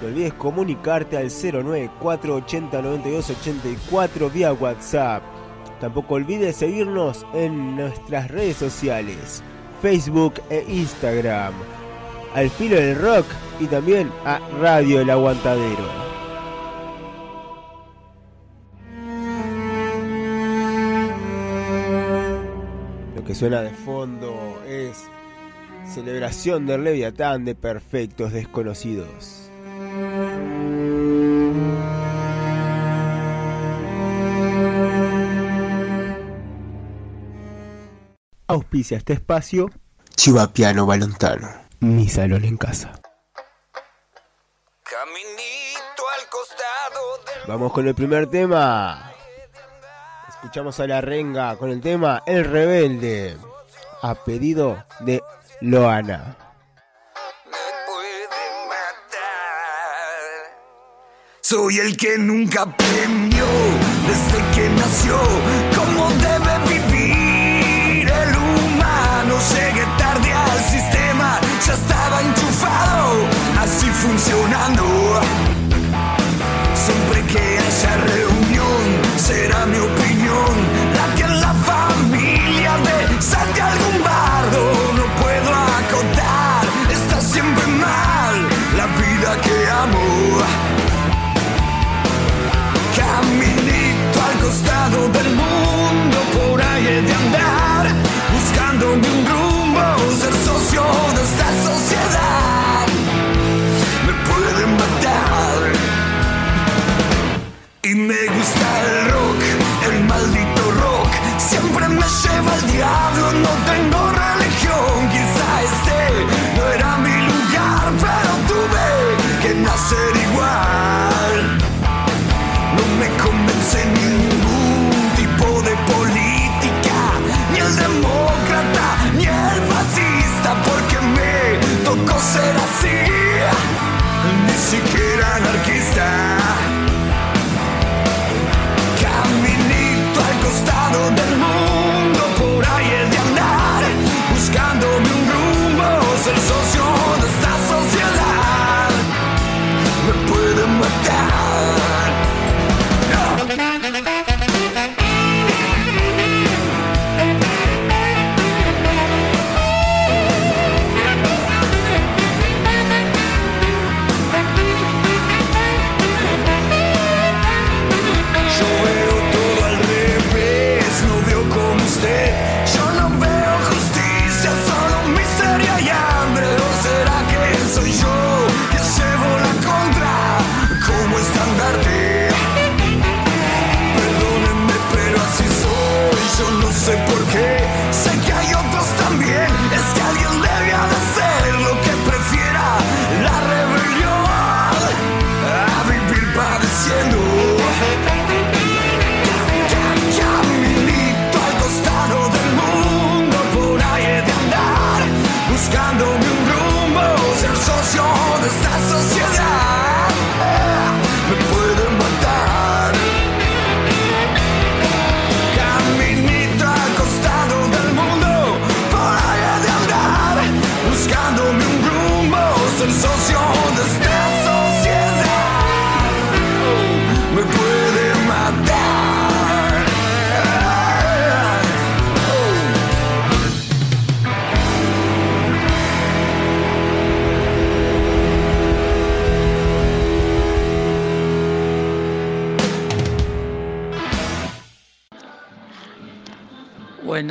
No 0.01 0.09
olvides 0.09 0.33
comunicarte 0.33 1.17
al 1.17 1.31
094 1.31 2.35
80 2.35 2.83
92 2.83 3.31
84 3.31 4.29
vía 4.29 4.53
WhatsApp. 4.55 5.23
Tampoco 5.81 6.15
olvides 6.15 6.57
seguirnos 6.57 7.25
en 7.33 7.77
nuestras 7.77 8.29
redes 8.29 8.57
sociales, 8.57 9.41
Facebook 9.81 10.35
e 10.51 10.65
Instagram. 10.69 11.55
Al 12.35 12.51
filo 12.51 12.75
del 12.75 12.99
rock 12.99 13.27
y 13.61 13.67
también 13.67 14.11
a 14.25 14.41
Radio 14.61 15.01
El 15.01 15.11
Aguantadero. 15.11 16.12
Que 23.33 23.39
suena 23.39 23.63
de 23.63 23.71
fondo 23.71 24.63
es 24.69 25.05
celebración 25.87 26.67
del 26.67 26.85
Leviatán 26.85 27.47
de 27.47 27.55
Perfectos 27.55 28.31
Desconocidos. 28.31 29.49
Auspicia 38.49 38.99
este 38.99 39.15
espacio 39.15 39.71
Chivapiano 40.15 40.85
Balontano, 40.85 41.49
mi 41.81 42.11
salón 42.11 42.45
en 42.45 42.59
casa. 42.59 43.01
Vamos 47.49 47.73
con 47.73 47.89
el 47.89 47.95
primer 47.95 48.27
tema. 48.27 49.12
Escuchamos 50.43 50.81
a 50.81 50.89
la 50.89 51.01
renga 51.01 51.55
con 51.55 51.71
el 51.71 51.81
tema 51.81 52.25
El 52.27 52.45
Rebelde, 52.45 53.37
a 54.03 54.17
pedido 54.17 54.85
de 54.99 55.23
Loana. 55.61 56.37
Soy 61.41 61.79
el 61.79 61.97
que 61.97 62.19
nunca 62.19 62.63
aprendió 62.63 63.45
desde 64.09 64.51
que 64.53 64.69
nació 64.71 65.17
cómo 65.77 66.09
debe 66.11 66.59
vivir 66.75 68.09
el 68.09 68.37
humano. 68.37 69.39
Llegué 69.55 69.87
tarde 69.97 70.33
al 70.33 70.59
sistema, 70.59 71.39
ya 71.65 71.75
estaba 71.75 72.21
enchufado, 72.21 73.29
así 73.61 73.87
funcionando. 73.87 75.42
Al 94.93 95.01
costado 95.01 95.09
del 95.09 95.62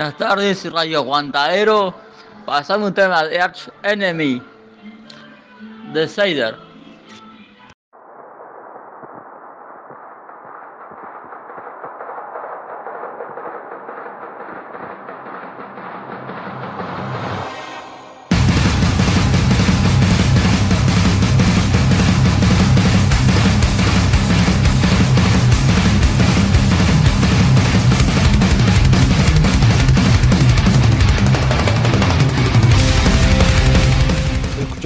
Buenas 0.01 0.17
tardes, 0.17 0.73
Radio 0.73 0.97
Aguantadero. 0.97 1.93
Pasame 2.43 2.87
un 2.87 2.93
tema 2.95 3.23
de 3.23 3.39
Arch 3.39 3.69
Enemy, 3.83 4.41
de 5.93 6.07
Seider. 6.07 6.70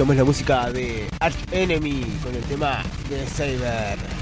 Escuchamos 0.06 0.18
la 0.18 0.24
música 0.24 0.70
de 0.70 1.08
Arch 1.18 1.36
Enemy 1.50 2.04
con 2.22 2.32
el 2.32 2.42
tema 2.42 2.80
de 3.10 3.26
Saber. 3.26 4.15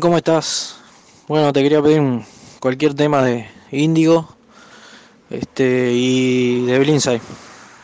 ¿cómo 0.00 0.16
estás? 0.16 0.76
Bueno, 1.28 1.52
te 1.52 1.62
quería 1.62 1.82
pedir 1.82 2.02
cualquier 2.60 2.94
tema 2.94 3.22
de 3.22 3.46
Índigo 3.70 4.34
este, 5.30 5.92
y 5.92 6.64
de 6.64 6.78
Blindside. 6.78 7.20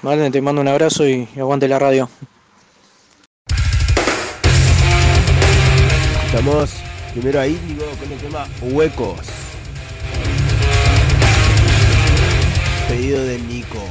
¿Vale? 0.02 0.30
Te 0.30 0.40
mando 0.40 0.60
un 0.60 0.68
abrazo 0.68 1.06
y 1.06 1.28
aguante 1.36 1.68
la 1.68 1.78
radio. 1.78 2.08
Estamos 6.26 6.70
primero 7.12 7.40
a 7.40 7.46
Índigo 7.46 7.84
con 8.00 8.12
el 8.12 8.18
tema 8.18 8.46
Huecos. 8.62 9.20
Pedido 12.88 13.24
de 13.24 13.38
Nico. 13.40 13.84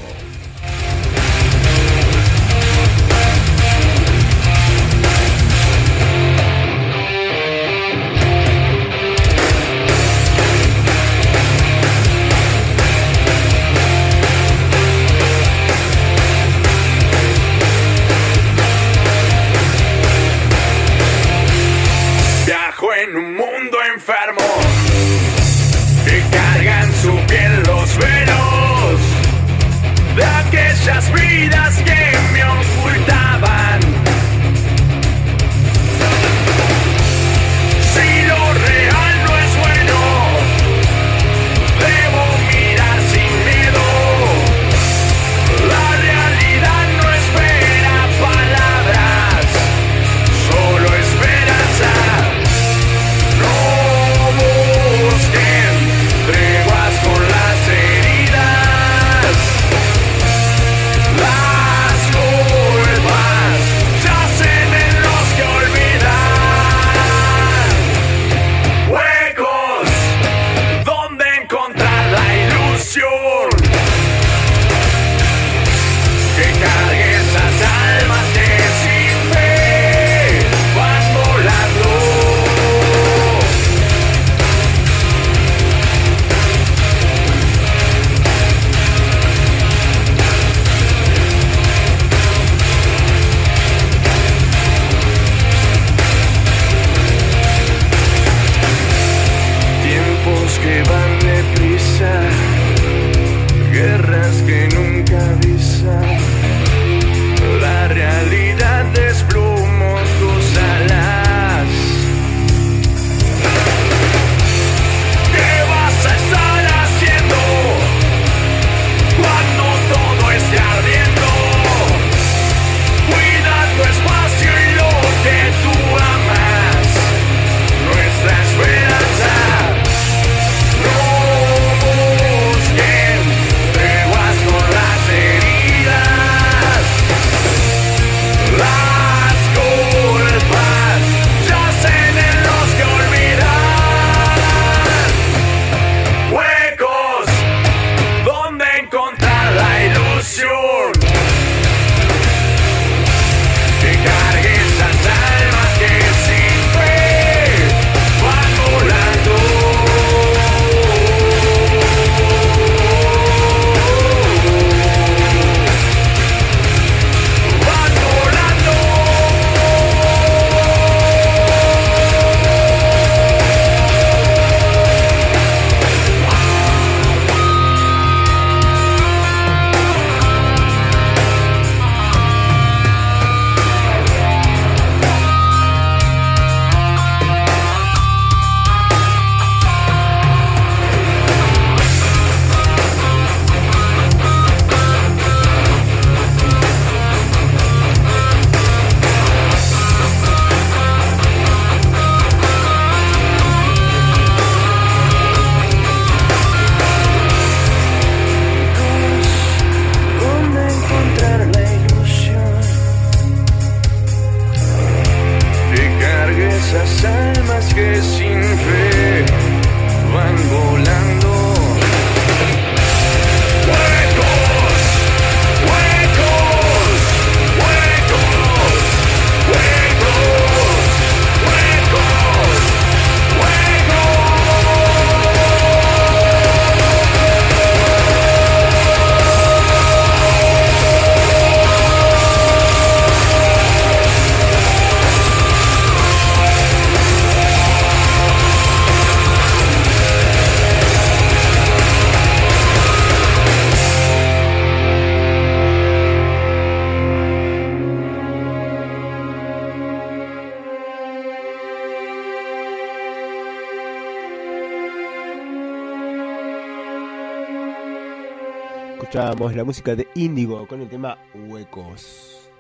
Escuchábamos 269.00 269.56
la 269.56 269.64
música 269.64 269.96
de 269.96 270.10
Índigo 270.14 270.68
con 270.68 270.82
el 270.82 270.90
tema 270.90 271.18
Huecos. 271.34 272.52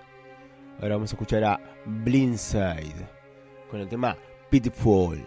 Ahora 0.80 0.96
vamos 0.96 1.12
a 1.12 1.16
escuchar 1.16 1.44
a 1.44 1.60
Blindside 1.86 2.96
con 3.70 3.82
el 3.82 3.90
tema 3.90 4.16
Pitfall. 4.50 5.22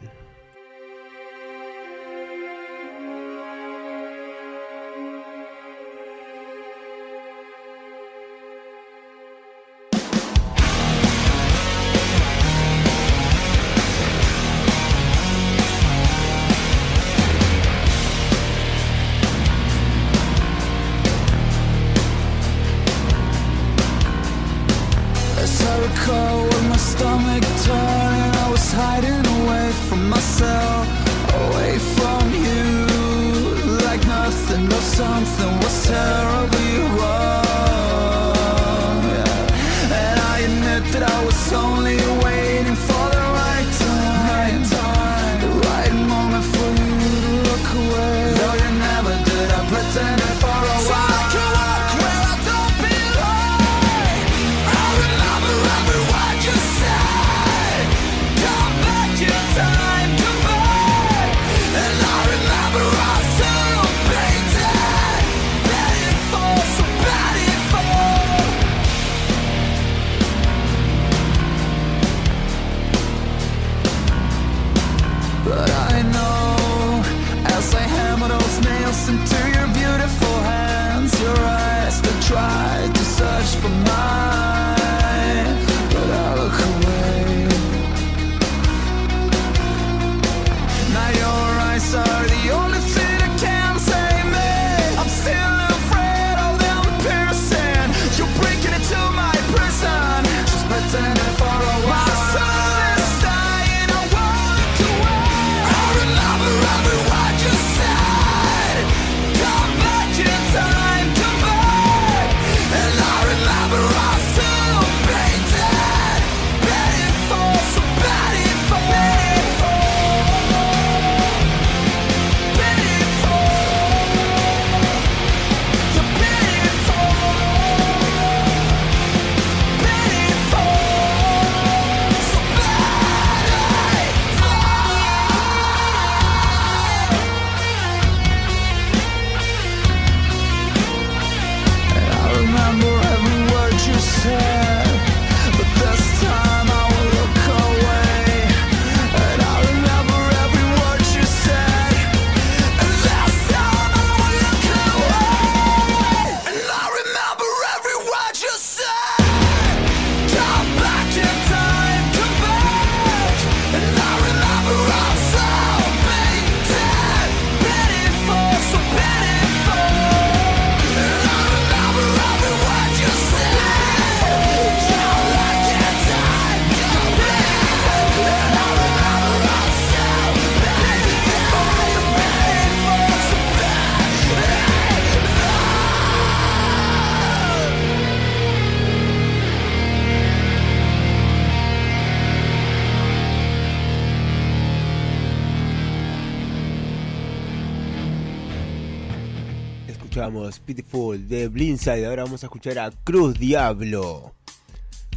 Pitiful 200.74 201.28
de 201.28 201.48
Blindside. 201.48 202.06
Ahora 202.06 202.24
vamos 202.24 202.42
a 202.42 202.46
escuchar 202.46 202.78
a 202.78 202.90
Cruz 203.04 203.38
Diablo 203.38 204.32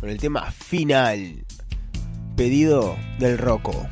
con 0.02 0.10
el 0.10 0.18
tema 0.18 0.52
final, 0.52 1.46
pedido 2.36 2.98
del 3.20 3.38
Roco. 3.38 3.88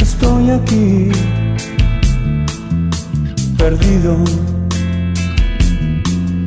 Estoy 0.00 0.50
aquí, 0.50 1.12
perdido, 3.56 4.24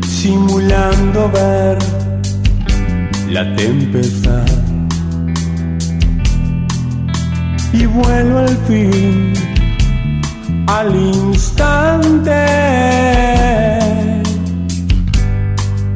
simulando 0.06 1.32
ver 1.32 2.05
la 3.30 3.56
tempestad. 3.56 4.46
Y 7.74 7.86
vuelvo 7.86 8.40
al 8.40 8.58
fin, 8.68 9.34
al 10.68 10.96
instante, 10.96 12.32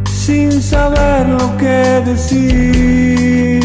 sin 0.06 0.62
saber 0.62 1.30
lo 1.30 1.58
que 1.58 2.02
decir. 2.06 3.59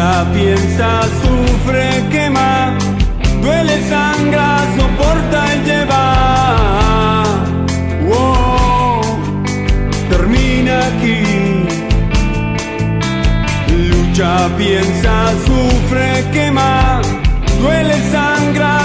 lucha, 0.00 0.26
piensa, 0.32 1.02
sufre, 1.22 2.02
quema, 2.10 2.72
duele, 3.42 3.82
sangra, 3.88 4.64
soporta 4.76 5.54
y 5.54 5.68
lleva. 5.68 7.24
Oh, 8.10 9.02
termina 10.08 10.86
aquí. 10.86 11.66
Lucha, 13.90 14.48
piensa, 14.56 15.32
sufre, 15.46 16.24
quema, 16.32 17.00
duele, 17.60 17.96
sangra, 18.10 18.80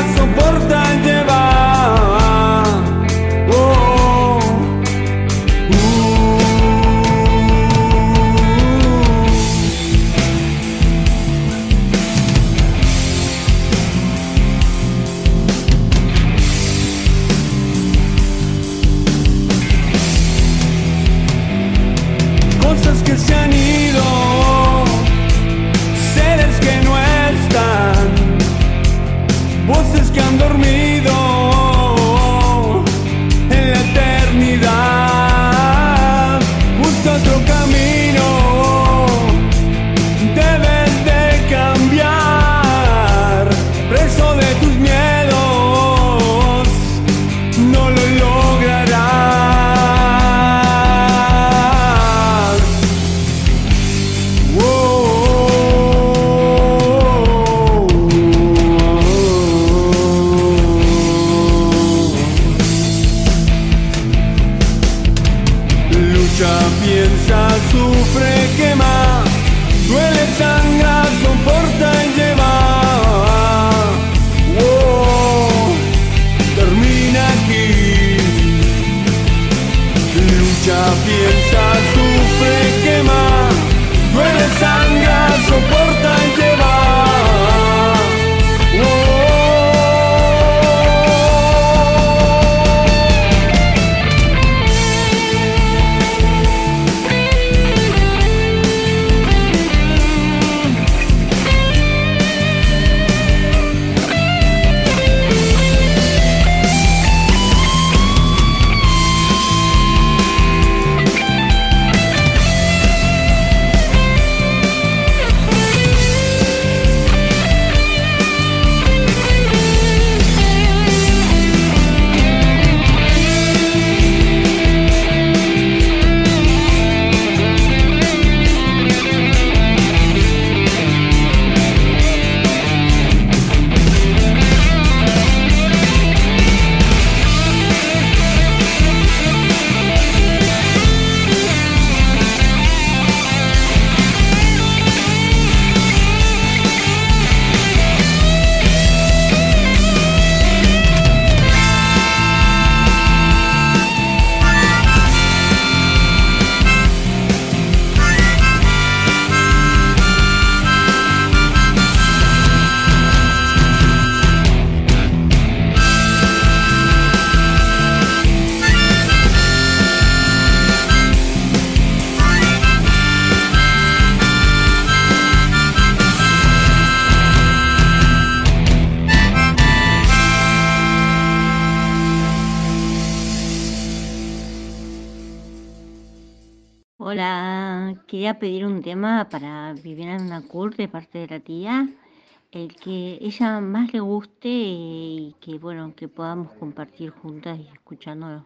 que 195.95 196.07
podamos 196.07 196.51
compartir 196.53 197.11
juntas 197.11 197.59
y 197.59 197.67
escuchándolo. 197.73 198.45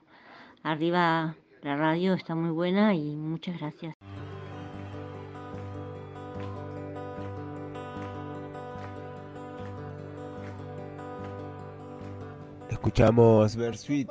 Arriba 0.64 1.36
la 1.62 1.76
radio 1.76 2.14
está 2.14 2.36
muy 2.36 2.52
buena 2.52 2.94
y 2.96 3.16
muchas 3.16 3.60
gracias. 3.60 3.96
Escuchamos 12.70 13.58
Versuit, 13.58 14.10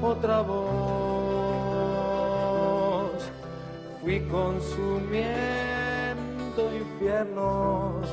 otra 0.02 0.42
voz. 0.42 0.66
Fui 4.02 4.20
consumiendo 4.28 5.26
infiernos 6.76 8.06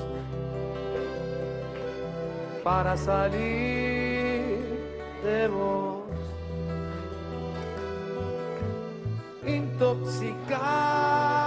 para 2.63 2.97
salir 2.97 4.63
de 5.25 5.49
vos. 5.49 5.82
intoxicar. 9.47 11.42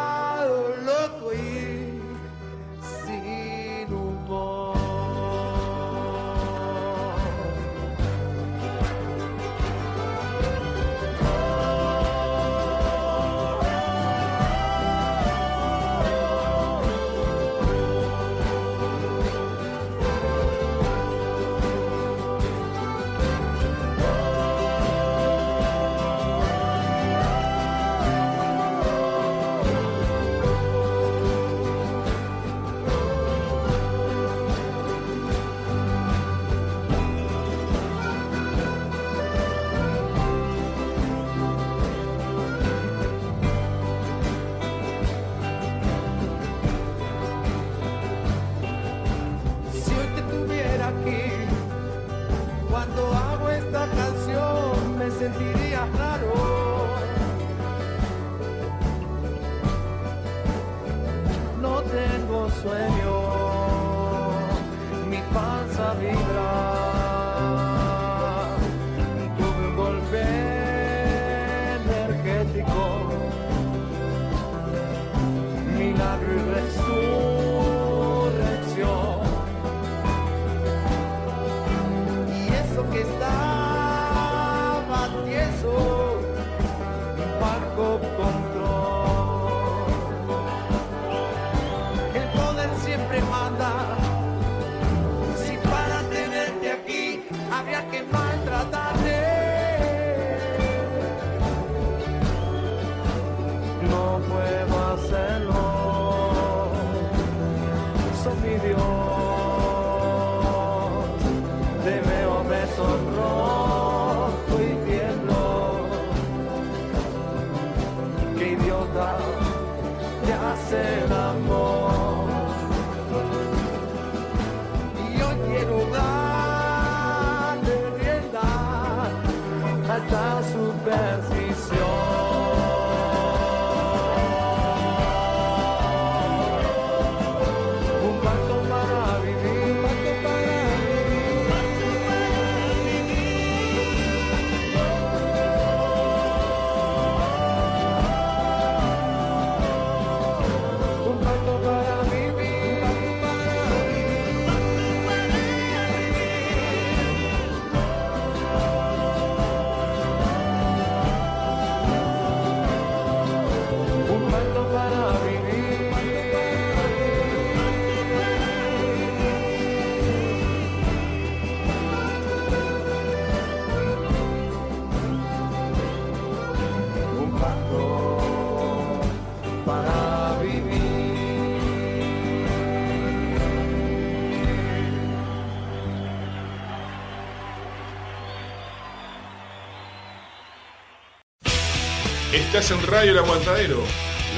Radio 192.88 193.14
El 193.14 193.18
Aguantadero, 193.18 193.80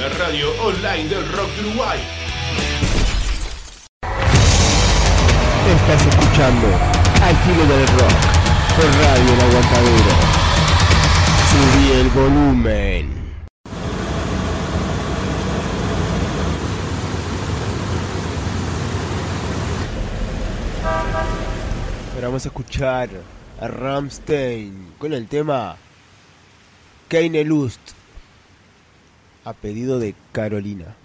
la 0.00 0.08
radio 0.08 0.50
online 0.62 1.06
del 1.08 1.32
rock 1.32 1.50
de 1.50 1.68
Uruguay. 1.68 1.98
Estás 5.68 6.06
escuchando 6.06 6.66
Al 7.22 7.36
filo 7.36 7.66
del 7.66 7.86
rock 7.88 8.14
por 8.74 8.86
Radio 8.86 9.34
El 9.34 9.40
Aguantadero. 9.50 10.12
Subí 11.50 11.92
el 12.00 12.08
volumen. 12.08 13.18
Ahora 22.14 22.28
vamos 22.28 22.46
a 22.46 22.48
escuchar 22.48 23.10
a 23.60 23.68
Ramstein 23.68 24.94
con 24.98 25.12
el 25.12 25.28
tema 25.28 25.76
Keine 27.08 27.44
Lust 27.44 27.87
a 29.44 29.52
pedido 29.54 29.98
de 29.98 30.14
Carolina. 30.32 30.97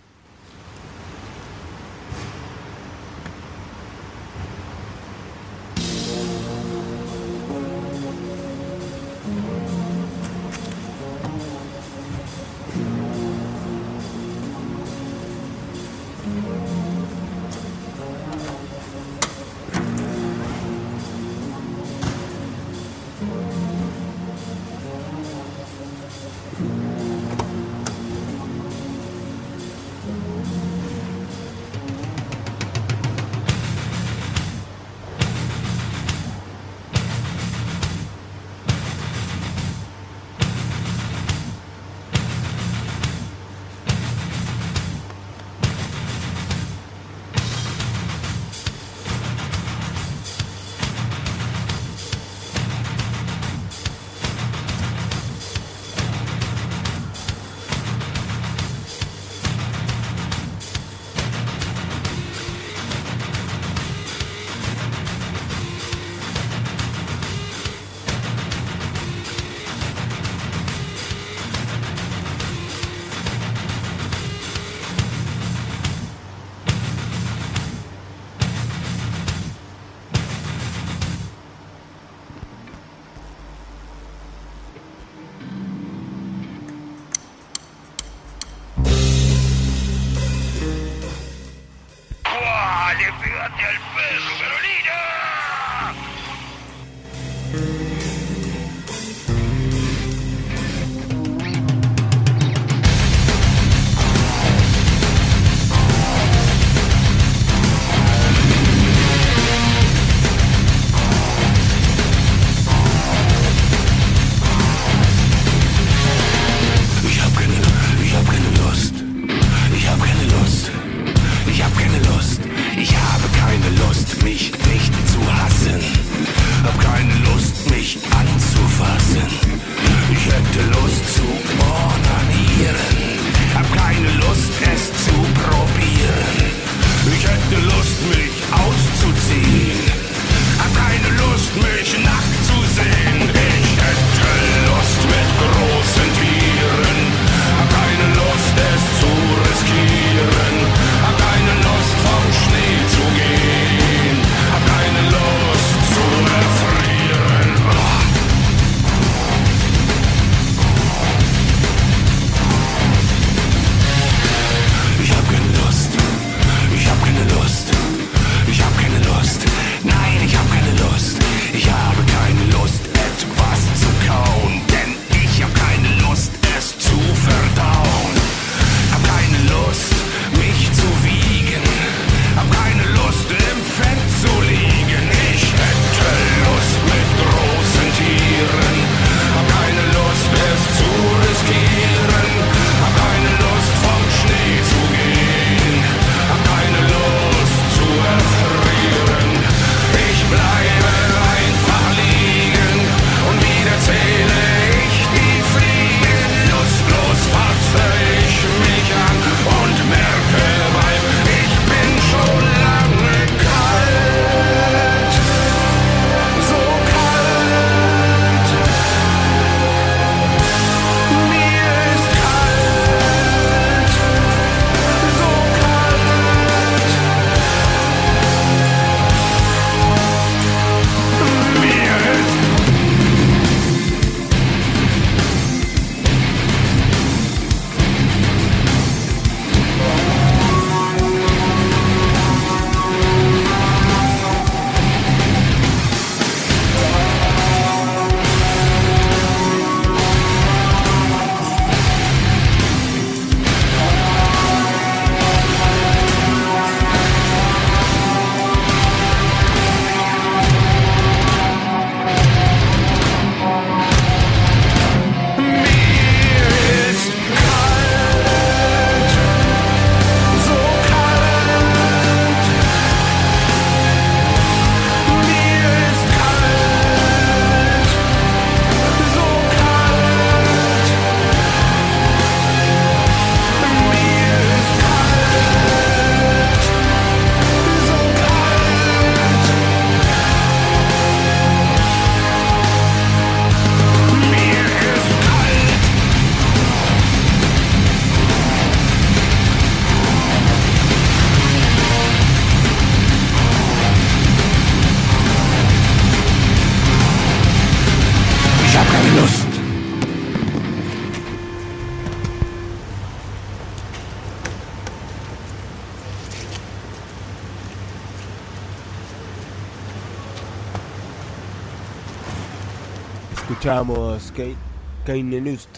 Keine 325.13 325.39
Lust 325.41 325.69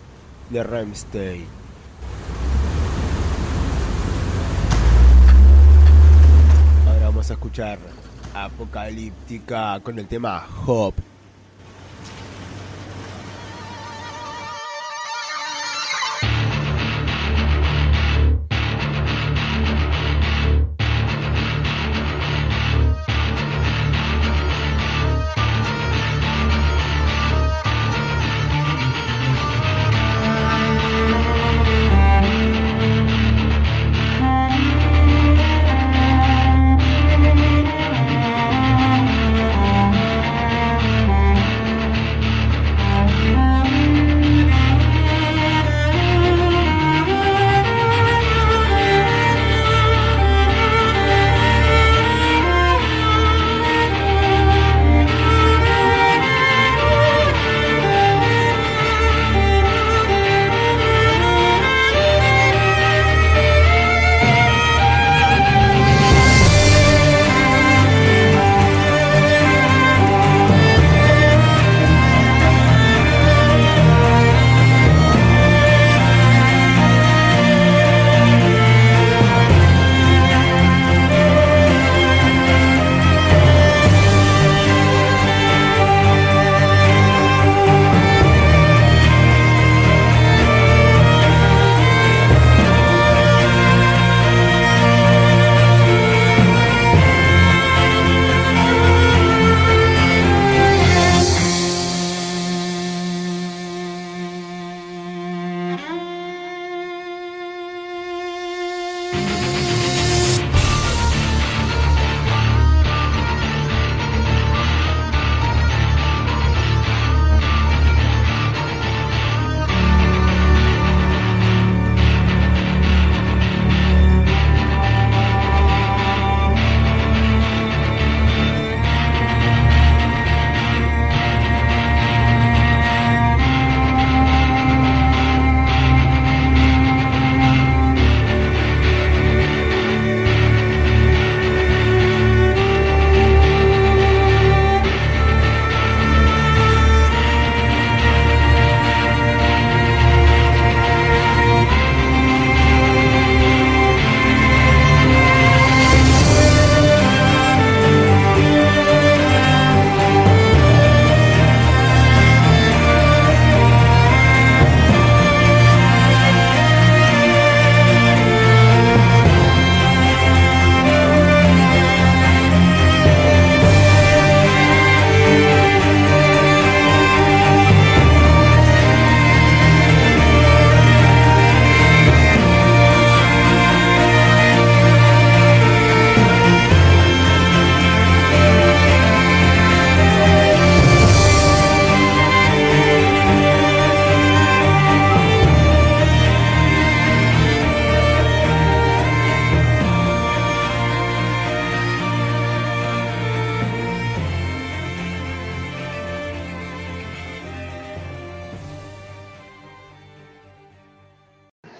de 0.50 0.64
Rammstein. 0.64 1.46
Ahora 6.88 7.06
vamos 7.08 7.30
a 7.30 7.34
escuchar 7.34 7.78
Apocalíptica 8.34 9.82
con 9.82 10.00
el 10.00 10.08
tema 10.08 10.48
Hop. 10.66 10.94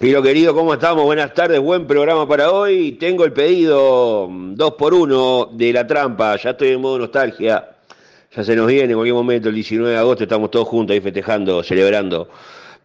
Piro 0.06 0.22
querido, 0.22 0.54
¿cómo 0.54 0.72
estamos? 0.72 1.02
Buenas 1.02 1.34
tardes, 1.34 1.58
buen 1.58 1.84
programa 1.84 2.28
para 2.28 2.52
hoy. 2.52 2.92
Tengo 2.92 3.24
el 3.24 3.32
pedido 3.32 4.28
2 4.30 4.74
por 4.74 4.94
1 4.94 5.50
de 5.54 5.72
la 5.72 5.84
trampa, 5.84 6.36
ya 6.36 6.50
estoy 6.50 6.68
en 6.68 6.80
modo 6.80 7.00
nostalgia. 7.00 7.70
Ya 8.32 8.44
se 8.44 8.54
nos 8.54 8.68
viene 8.68 8.84
en 8.84 8.94
cualquier 8.94 9.14
momento, 9.14 9.48
el 9.48 9.56
19 9.56 9.90
de 9.90 9.98
agosto, 9.98 10.22
estamos 10.22 10.52
todos 10.52 10.68
juntos 10.68 10.94
ahí 10.94 11.00
festejando, 11.00 11.60
celebrando. 11.64 12.28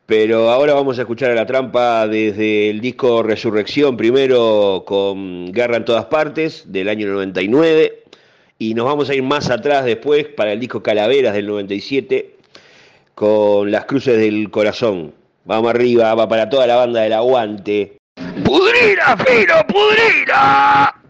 Pero 0.08 0.50
ahora 0.50 0.74
vamos 0.74 0.98
a 0.98 1.02
escuchar 1.02 1.30
a 1.30 1.36
la 1.36 1.46
trampa 1.46 2.08
desde 2.08 2.72
el 2.72 2.82
disco 2.82 3.22
Resurrección, 3.22 3.96
primero 3.98 4.84
con 4.88 5.52
Guerra 5.52 5.78
en 5.78 5.86
todas 5.86 6.06
partes, 6.06 6.72
del 6.72 6.90
año 6.90 7.06
99. 7.06 8.02
Y 8.58 8.74
nos 8.74 8.88
vamos 8.88 9.12
a 9.12 9.14
ir 9.14 9.22
más 9.22 9.52
atrás 9.52 9.86
después 9.86 10.26
para 10.26 10.54
el 10.54 10.60
disco 10.60 10.82
Calaveras 10.82 11.36
del 11.36 11.46
97, 11.46 12.36
con 13.14 13.70
Las 13.70 13.86
Cruces 13.86 14.18
del 14.18 14.50
Corazón. 14.50 15.21
Vamos 15.44 15.72
arriba, 15.72 16.14
va 16.14 16.28
para 16.28 16.50
toda 16.50 16.68
la 16.68 16.76
banda 16.76 17.02
del 17.02 17.14
aguante. 17.14 17.98
¡Pudrina, 18.44 19.18
Fino, 19.18 19.66
pudrina! 19.68 21.01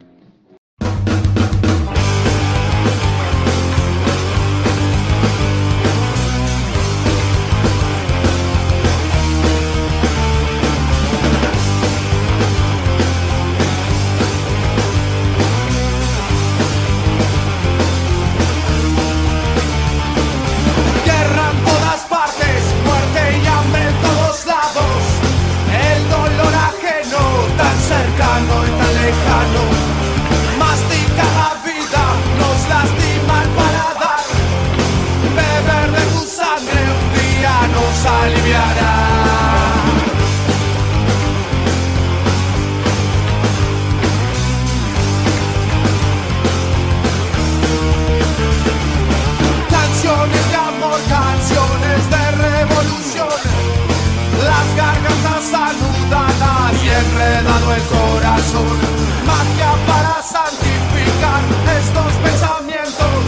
Corazón. 57.90 58.78
Magia 59.26 59.72
para 59.88 60.22
santificar 60.22 61.42
estos 61.80 62.12
pensamientos. 62.26 63.22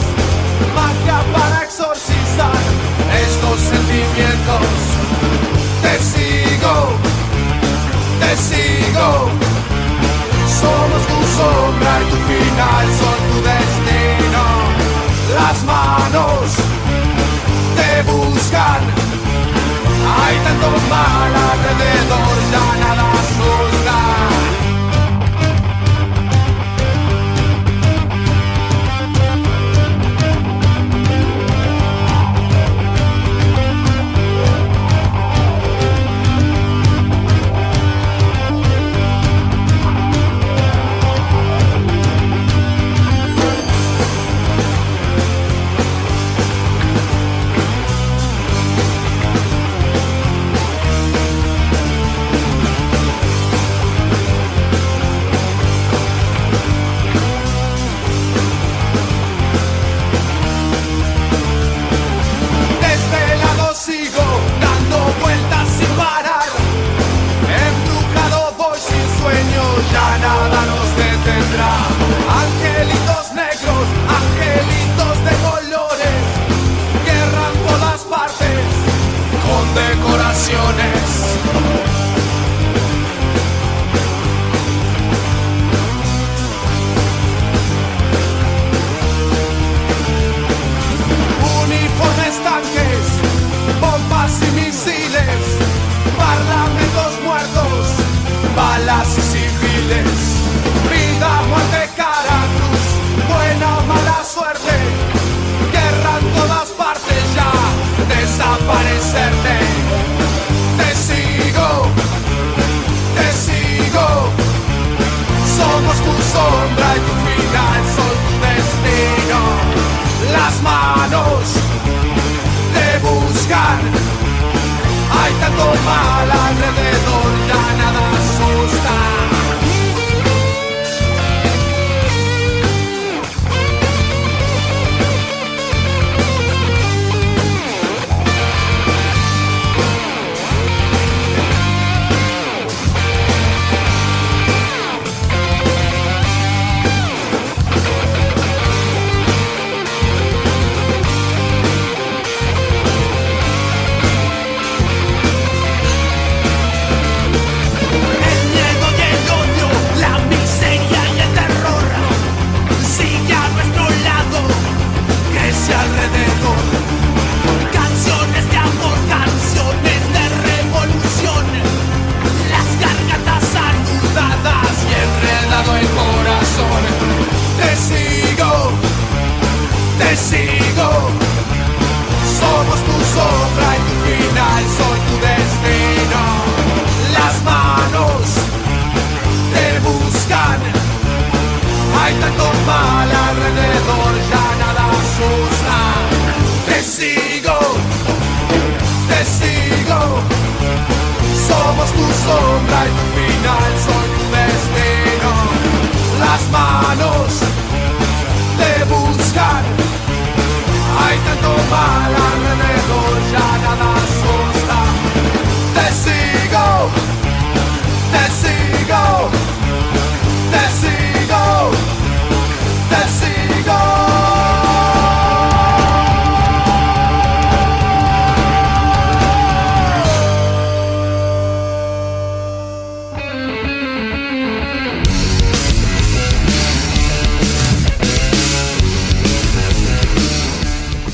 Magia 0.76 1.20
para 1.34 1.64
exorcizar 1.64 2.62
estos 3.26 3.60
sentimientos. 3.60 4.68
Te 5.84 5.94
sigo, 6.12 6.76
te 8.20 8.32
sigo. 8.38 9.30
Somos 10.62 11.02
tu 11.10 11.20
sombra 11.38 11.94
y 12.02 12.06
tu 12.12 12.18
final 12.30 12.86
son 13.00 13.20
tu 13.30 13.38
destino. 13.52 14.44
Las 15.36 15.64
manos 15.64 16.44
te 17.78 18.12
buscan. 18.12 18.82
Hay 20.16 20.36
tanto 20.46 20.70
mal 20.90 21.32
alrededor, 21.52 22.36
ya 22.52 22.66
nada 22.86 23.12
asusta. 23.12 23.73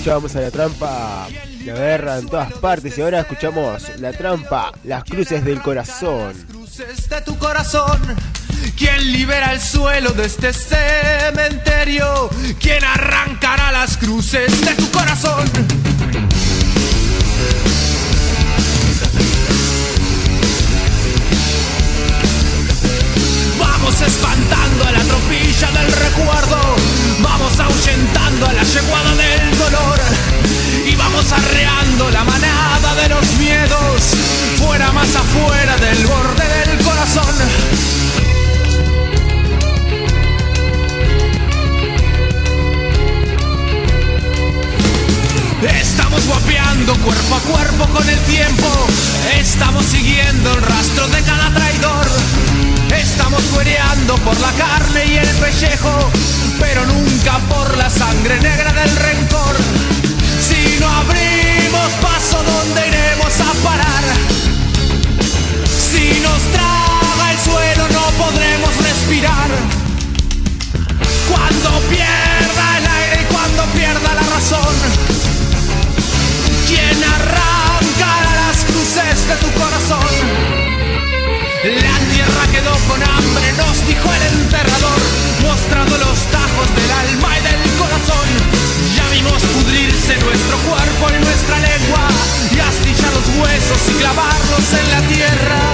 Escuchábamos 0.09 0.35
a 0.37 0.41
la 0.41 0.49
trampa, 0.49 1.27
la 1.65 1.73
guerra 1.75 2.17
en 2.17 2.27
todas 2.27 2.51
partes 2.53 2.97
y 2.97 3.01
ahora 3.01 3.19
escuchamos 3.19 3.83
la 3.99 4.11
trampa, 4.11 4.71
las 4.83 5.03
cruces 5.03 5.45
del 5.45 5.61
corazón. 5.61 6.33
Cruces 6.49 7.07
de 7.07 7.21
tu 7.21 7.37
corazón. 7.37 8.01
¿Quién 8.75 9.11
libera 9.11 9.53
el 9.53 9.61
suelo 9.61 10.09
de 10.13 10.25
este 10.25 10.51
cementerio? 10.51 12.27
¿Quién 12.59 12.83
arrancará 12.83 13.71
las 13.71 13.97
cruces 13.97 14.65
de 14.65 14.73
tu 14.73 14.89
corazón? 14.89 15.47
Tropilla 25.09 25.71
del 25.71 25.91
recuerdo, 25.91 26.57
vamos 27.19 27.59
ahuyentando 27.59 28.45
a 28.45 28.53
la 28.53 28.63
yeguada 28.63 29.15
del 29.15 29.57
dolor 29.57 29.99
y 30.85 30.95
vamos 30.95 31.31
arreando 31.31 32.11
la 32.11 32.23
manada 32.23 32.95
de 32.95 33.09
los 33.09 33.25
miedos, 33.37 34.01
fuera 34.57 34.91
más 34.91 35.15
afuera 35.15 35.77
del 35.77 36.05
borde 36.05 36.47
del 36.65 36.85
corazón. 36.85 37.35
Estamos 45.81 46.25
guapeando 46.27 46.93
cuerpo 46.97 47.35
a 47.35 47.39
cuerpo 47.39 47.87
con 47.93 48.07
el 48.09 48.19
tiempo. 48.19 48.87
Estamos 49.39 49.85
siguiendo 49.85 50.53
el 50.53 50.61
rastro 50.61 51.07
de 51.07 51.21
cada 51.23 51.53
traidor. 51.53 52.07
Estamos 52.95 53.41
cuereando 53.53 54.15
por 54.17 54.39
la 54.39 54.51
carne 54.53 55.05
y 55.05 55.17
el 55.17 55.27
pellejo, 55.35 56.09
pero 56.59 56.85
nunca 56.85 57.39
por 57.49 57.77
la 57.77 57.89
sangre 57.89 58.39
negra 58.41 58.71
del 58.73 58.95
rencor. 58.95 59.55
Si 60.41 60.77
no 60.79 60.89
abrimos 60.89 61.89
paso, 62.01 62.43
¿dónde 62.43 62.87
iremos 62.87 63.33
a 63.39 63.53
parar? 63.63 64.03
Si 65.91 66.19
nos 66.21 66.41
traga 66.51 67.31
el 67.31 67.39
suelo, 67.39 67.87
no 67.89 68.05
podremos 68.23 68.75
respirar. 68.77 69.49
Cuando 71.29 71.69
pierda 71.89 72.77
el 72.77 72.87
aire 72.87 73.21
y 73.21 73.33
cuando 73.33 73.63
pierda 73.73 74.13
la 74.13 74.23
razón, 74.35 74.75
¿quién 76.67 77.03
arrancará 77.03 78.47
las 78.47 78.65
cruces 78.65 79.27
de 79.27 79.35
tu 79.35 79.51
corazón? 79.59 80.69
La 81.63 82.08
quedó 82.59 82.75
con 82.87 83.01
hambre, 83.01 83.53
nos 83.53 83.87
dijo 83.87 84.07
el 84.13 84.39
enterrador, 84.39 84.99
mostrando 85.41 85.97
los 85.97 86.19
tajos 86.31 86.67
del 86.75 86.91
alma 86.91 87.37
y 87.37 87.41
del 87.43 87.77
corazón. 87.77 88.27
Ya 88.95 89.07
vimos 89.09 89.41
pudrirse 89.41 90.17
nuestro 90.17 90.57
cuerpo 90.67 91.07
y 91.09 91.23
nuestra 91.23 91.59
lengua, 91.59 92.07
y 92.51 92.59
astillar 92.59 93.13
los 93.13 93.27
huesos 93.37 93.81
y 93.89 93.93
clavarlos 93.93 94.73
en 94.73 94.91
la 94.91 95.01
tierra. 95.07 95.68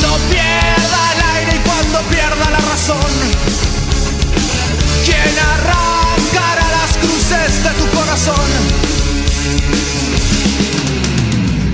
Cuando 0.00 0.18
pierda 0.30 1.12
el 1.12 1.36
aire 1.36 1.56
y 1.56 1.68
cuando 1.68 2.00
pierda 2.08 2.50
la 2.50 2.58
razón, 2.58 3.12
¿quién 5.04 5.38
arrancará 5.38 6.66
las 6.70 6.96
cruces 6.96 7.62
de 7.62 7.70
tu 7.70 7.98
corazón? 7.98 8.50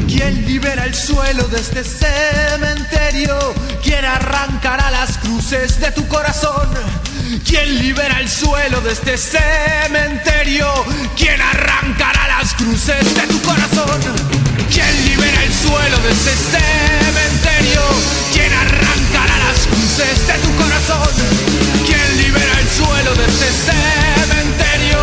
¿Quién 0.08 0.44
libera 0.44 0.86
el 0.86 0.94
suelo 0.94 1.44
de 1.44 1.60
este 1.60 1.84
cementerio? 1.84 3.54
¿Quién 3.82 4.04
arrancará 4.04 4.90
las 4.90 5.18
cruces 5.18 5.78
de 5.78 5.92
tu 5.92 6.08
corazón? 6.08 6.68
¿Quién 7.46 7.78
libera 7.78 8.18
el 8.18 8.28
suelo 8.28 8.80
de 8.80 8.92
este 8.92 9.16
cementerio? 9.16 10.66
¿Quién 11.16 11.40
arrancará 11.40 12.26
las 12.26 12.54
cruces 12.54 13.14
de 13.14 13.22
tu 13.28 13.40
corazón? 13.42 14.45
¿Quién 14.70 15.04
libera 15.06 15.44
el 15.44 15.52
suelo 15.52 15.98
de 15.98 16.10
este 16.10 16.34
cementerio? 16.52 17.80
¿Quién 18.32 18.52
arrancará 18.52 19.38
las 19.38 19.66
cruces 19.66 20.26
de 20.26 20.34
tu 20.34 20.54
corazón? 20.56 21.08
¿Quién 21.86 22.16
libera 22.18 22.60
el 22.60 22.68
suelo 22.68 23.14
de 23.14 23.24
este 23.24 23.50
cementerio? 23.68 24.98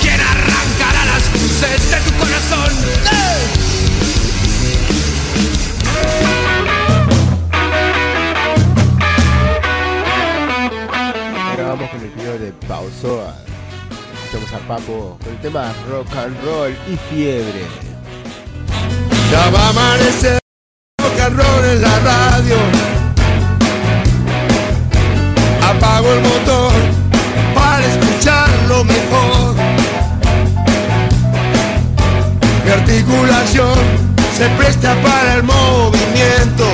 ¿Quién 0.00 0.20
arrancará 0.20 1.04
las 1.04 1.22
cruces 1.24 1.90
de 1.90 1.98
tu 1.98 2.12
corazón? 2.18 2.72
Ahora 11.50 11.68
vamos 11.68 11.90
con 11.90 12.00
el 12.00 12.10
video 12.10 12.38
de 12.38 12.52
Pausoa. 12.66 13.34
Escuchamos 14.24 14.52
a 14.52 14.58
Papo 14.68 15.18
con 15.22 15.32
el 15.32 15.40
tema 15.40 15.72
rock 15.90 16.14
and 16.16 16.44
roll 16.44 16.76
y 16.86 16.96
fiebre. 17.12 17.66
Ya 19.38 19.50
va 19.50 19.66
a 19.66 19.68
amanecer 19.68 20.40
rock 21.00 21.20
and 21.20 21.40
en 21.64 21.82
la 21.82 21.98
radio. 22.00 22.56
Apago 25.62 26.12
el 26.12 26.20
motor 26.22 26.72
para 27.54 27.86
escucharlo 27.86 28.82
mejor. 28.82 29.54
Mi 32.64 32.70
articulación 32.72 33.78
se 34.36 34.48
presta 34.58 34.96
para 35.02 35.34
el 35.34 35.44
movimiento. 35.44 36.66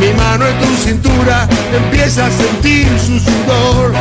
Mi 0.00 0.12
mano 0.12 0.46
en 0.46 0.58
tu 0.60 0.76
cintura 0.76 1.48
empieza 1.74 2.26
a 2.26 2.30
sentir 2.30 2.86
su 3.00 3.18
sudor. 3.18 3.92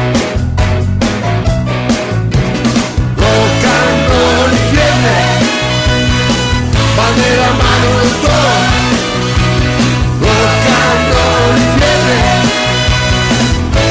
Rock 3.17 3.63
and 3.65 4.09
roll 4.09 5.54
van 6.97 7.15
de 7.15 7.29
la 7.37 7.51
mano. 7.61 7.89
Rock 10.21 10.65
and 10.83 11.03
roll 11.15 11.55
y 11.57 11.67
fiebre 11.77 12.19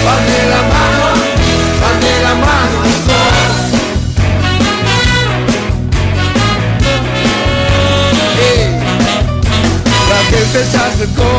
van 0.04 0.22
de 0.26 0.40
la 0.52 0.62
mano, 0.72 1.06
van 1.80 1.96
de 2.00 2.14
la 2.22 2.34
mano 2.34 2.76
dos. 3.06 3.54
Ey, 8.40 8.62
La 10.08 10.20
gente 10.30 10.60
se 10.70 10.76
acercó 10.76 11.32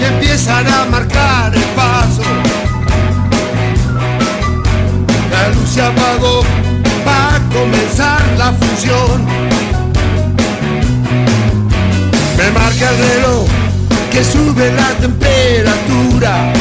y 0.00 0.04
empiezan 0.04 0.66
a 0.66 0.84
marcar 0.86 1.54
el 1.54 1.64
paso. 1.76 2.22
La 5.30 5.48
luz 5.48 5.68
se 5.70 5.82
apagó 5.82 6.42
para 7.04 7.38
comenzar 7.52 8.22
la 8.36 8.52
función. 8.52 9.71
Me 12.42 12.50
marca 12.50 12.90
el 12.90 12.98
reloj 12.98 13.46
que 14.10 14.24
sube 14.24 14.72
la 14.72 14.88
temperatura. 14.94 16.52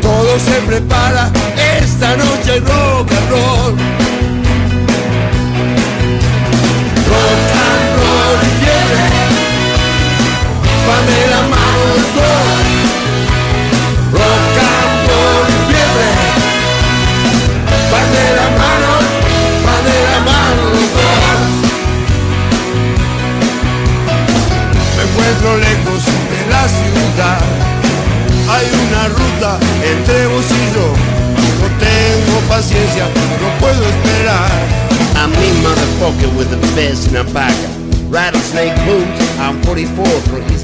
Todo 0.00 0.38
se 0.38 0.54
prepara, 0.66 1.30
esta 1.78 2.16
noche 2.16 2.52
hay 2.52 2.60
rock 2.60 3.12
and 3.12 3.30
roll. 3.30 3.72
Rock 7.12 7.50
and 7.68 7.90
roll 8.00 8.38
y 8.48 8.50
fiebre, 8.60 9.04
de 11.06 11.20
la 11.32 11.42
mano 11.52 11.80
los 11.96 12.08
dos. 12.14 12.89
Encuentro 25.40 25.58
lejos 25.58 26.04
de 26.04 26.50
la 26.50 26.68
ciudad. 26.68 27.40
Hay 28.50 28.66
una 28.88 29.08
ruta 29.08 29.58
entre 29.82 30.26
vos 30.26 30.44
y 30.44 30.74
yo. 30.74 30.92
No 31.60 31.68
tengo 31.78 32.40
paciencia, 32.46 33.04
no 33.40 33.48
puedo 33.58 33.82
esperar. 33.82 34.50
I'm 35.16 35.30
me 35.30 35.50
motherfucker 35.62 36.28
with 36.36 36.50
the 36.50 36.58
fist 36.74 37.08
in 37.08 37.16
a 37.16 37.24
pocket. 37.24 37.70
Rattlesnake 38.10 38.74
boots, 38.84 39.38
I'm 39.38 39.62
44 39.62 40.04
for 40.28 40.40
his 40.52 40.59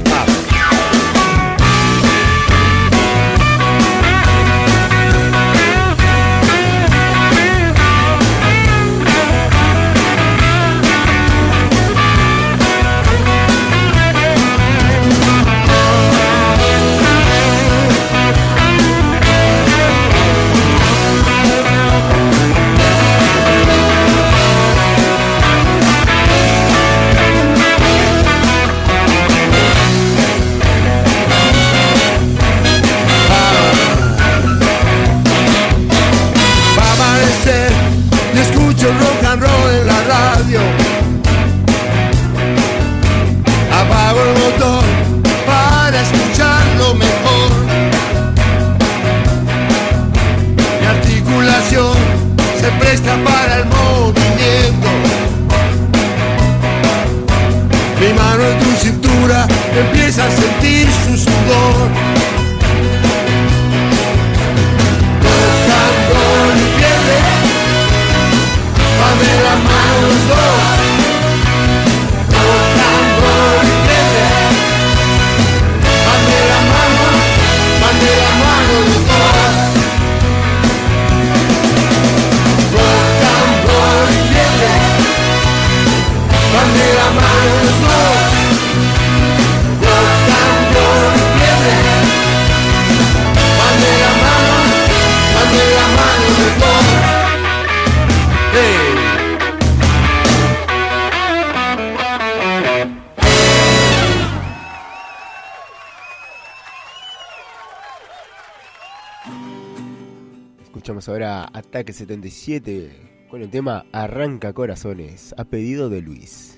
Ataque 111.77 111.93
77 111.93 113.27
con 113.29 113.43
el 113.43 113.51
tema 113.51 113.85
Arranca 113.91 114.51
Corazones, 114.51 115.35
a 115.37 115.43
pedido 115.43 115.89
de 115.89 116.01
Luis. 116.01 116.57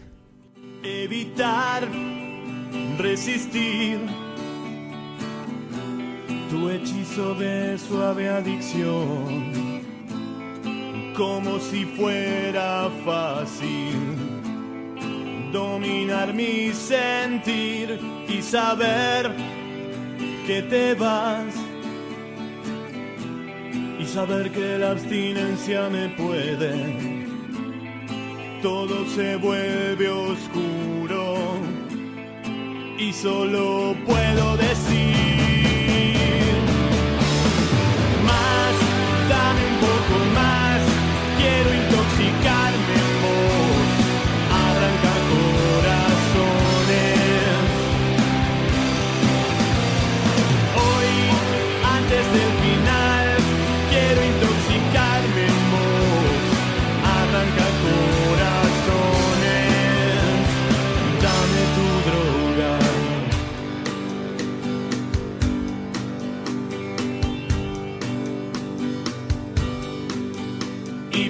Evitar, 0.82 1.86
resistir. 2.98 4.00
Tu 6.50 6.70
hechizo 6.70 7.36
de 7.36 7.78
suave 7.78 8.30
adicción, 8.30 9.82
como 11.18 11.60
si 11.60 11.84
fuera 11.84 12.90
fácil 13.04 13.92
dominar 15.52 16.34
mi 16.34 16.72
sentir 16.72 18.00
y 18.26 18.42
saber 18.42 19.36
que 20.48 20.62
te 20.62 20.94
vas 20.94 21.69
saber 24.10 24.52
que 24.52 24.78
la 24.80 24.92
abstinencia 24.92 25.88
me 25.90 26.10
puede. 26.10 26.74
Todo 28.62 29.06
se 29.16 29.36
vuelve 29.36 30.10
oscuro 30.10 31.36
y 32.98 33.14
solo 33.14 33.96
puedo 34.06 34.58
decir 34.58 35.16
más, 38.30 38.74
dame 39.30 39.62
un 39.72 39.78
poco 39.88 40.16
más, 40.34 40.82
quiero 41.38 41.70
intoxicarme 41.82 43.09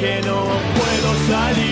que 0.00 0.22
no 0.22 0.46
puedo 0.78 1.14
salir. 1.28 1.69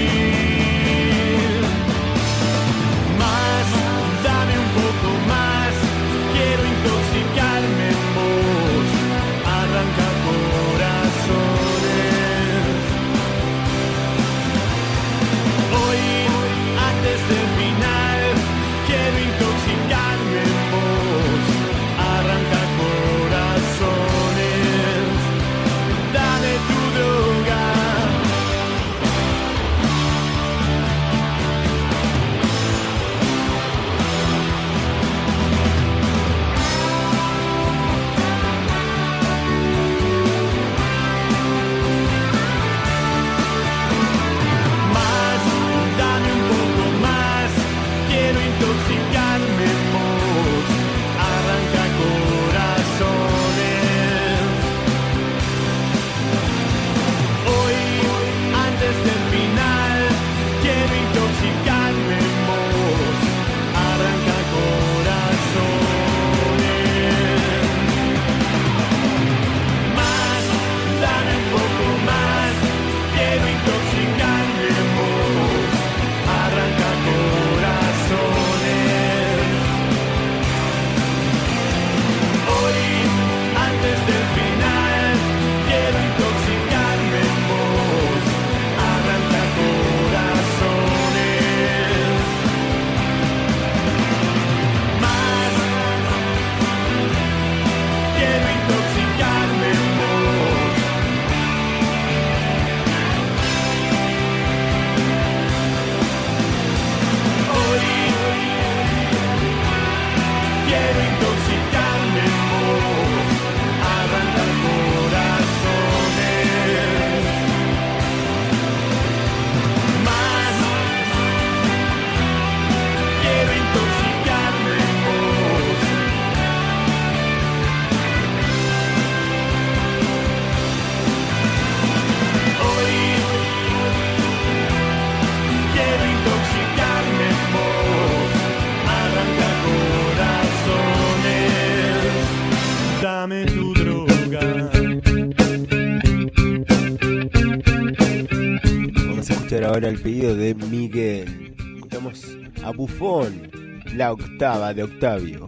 Ahora 149.78 149.90
el 149.90 150.00
pedido 150.00 150.34
de 150.34 150.56
Miguel. 150.56 151.54
Escuchamos 151.76 152.36
a 152.64 152.72
Bufón, 152.72 153.48
la 153.94 154.12
octava 154.12 154.74
de 154.74 154.82
Octavio. 154.82 155.46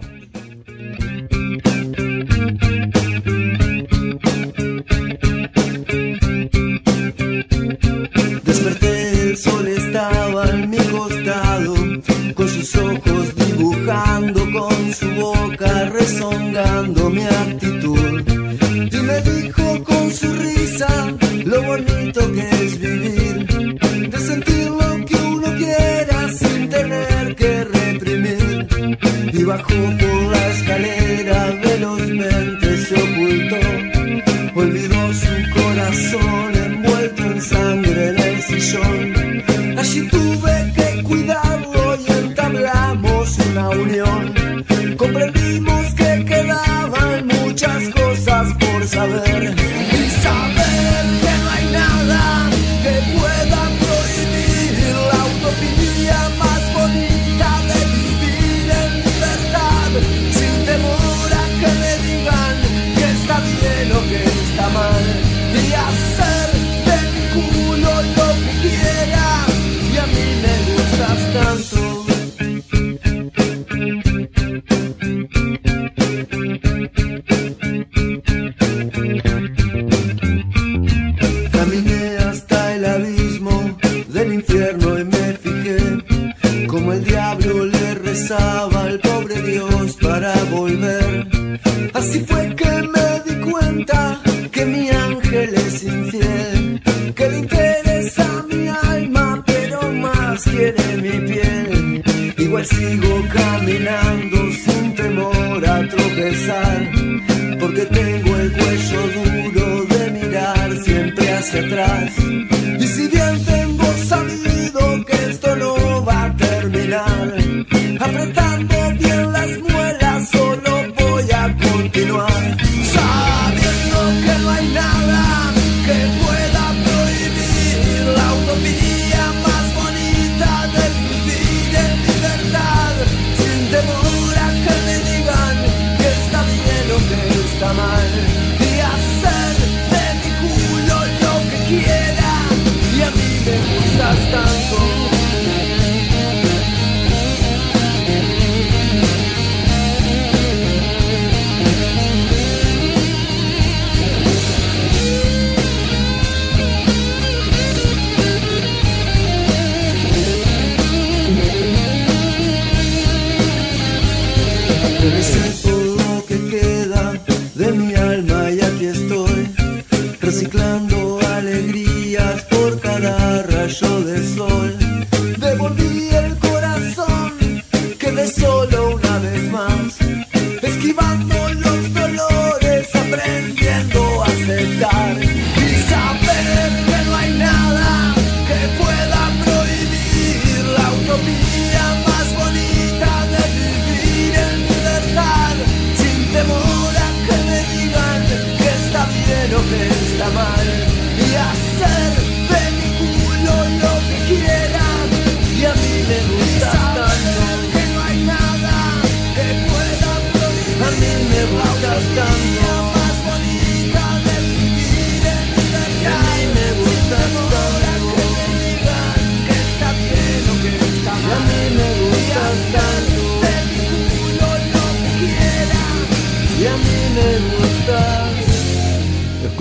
festival 180.93 181.30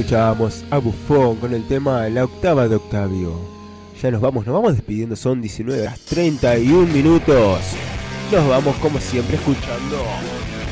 Escuchábamos 0.09 0.63
a 0.71 0.79
Buffon 0.79 1.35
con 1.35 1.53
el 1.53 1.67
tema 1.67 2.09
La 2.09 2.23
octava 2.23 2.67
de 2.67 2.77
Octavio. 2.77 3.31
Ya 4.01 4.09
nos 4.09 4.19
vamos, 4.19 4.43
nos 4.43 4.55
vamos 4.55 4.73
despidiendo, 4.73 5.15
son 5.15 5.39
19 5.39 5.83
horas 5.83 5.99
31 5.99 6.91
minutos. 6.91 7.59
Nos 8.31 8.47
vamos 8.47 8.75
como 8.77 8.99
siempre 8.99 9.35
escuchando 9.35 10.03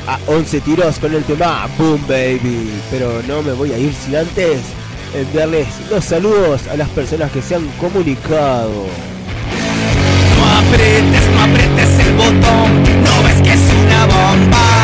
a 0.08 0.18
11 0.26 0.60
tiros 0.62 0.98
con 0.98 1.14
el 1.14 1.22
tema 1.22 1.68
Boom 1.78 2.04
Baby. 2.08 2.68
Pero 2.90 3.22
no 3.28 3.40
me 3.40 3.52
voy 3.52 3.70
a 3.70 3.78
ir 3.78 3.94
sin 3.94 4.16
antes 4.16 4.58
enviarles 5.14 5.68
los 5.88 6.04
saludos 6.04 6.66
a 6.66 6.76
las 6.76 6.88
personas 6.88 7.30
que 7.30 7.40
se 7.40 7.54
han 7.54 7.68
comunicado. 7.78 8.86
No 10.36 10.44
apretes, 10.58 11.28
no 11.32 11.42
apretes 11.42 12.06
el 12.06 12.12
botón, 12.14 12.82
no 13.04 13.22
ves 13.22 13.40
que 13.42 13.52
es 13.52 13.72
una 13.86 14.04
bomba. 14.06 14.78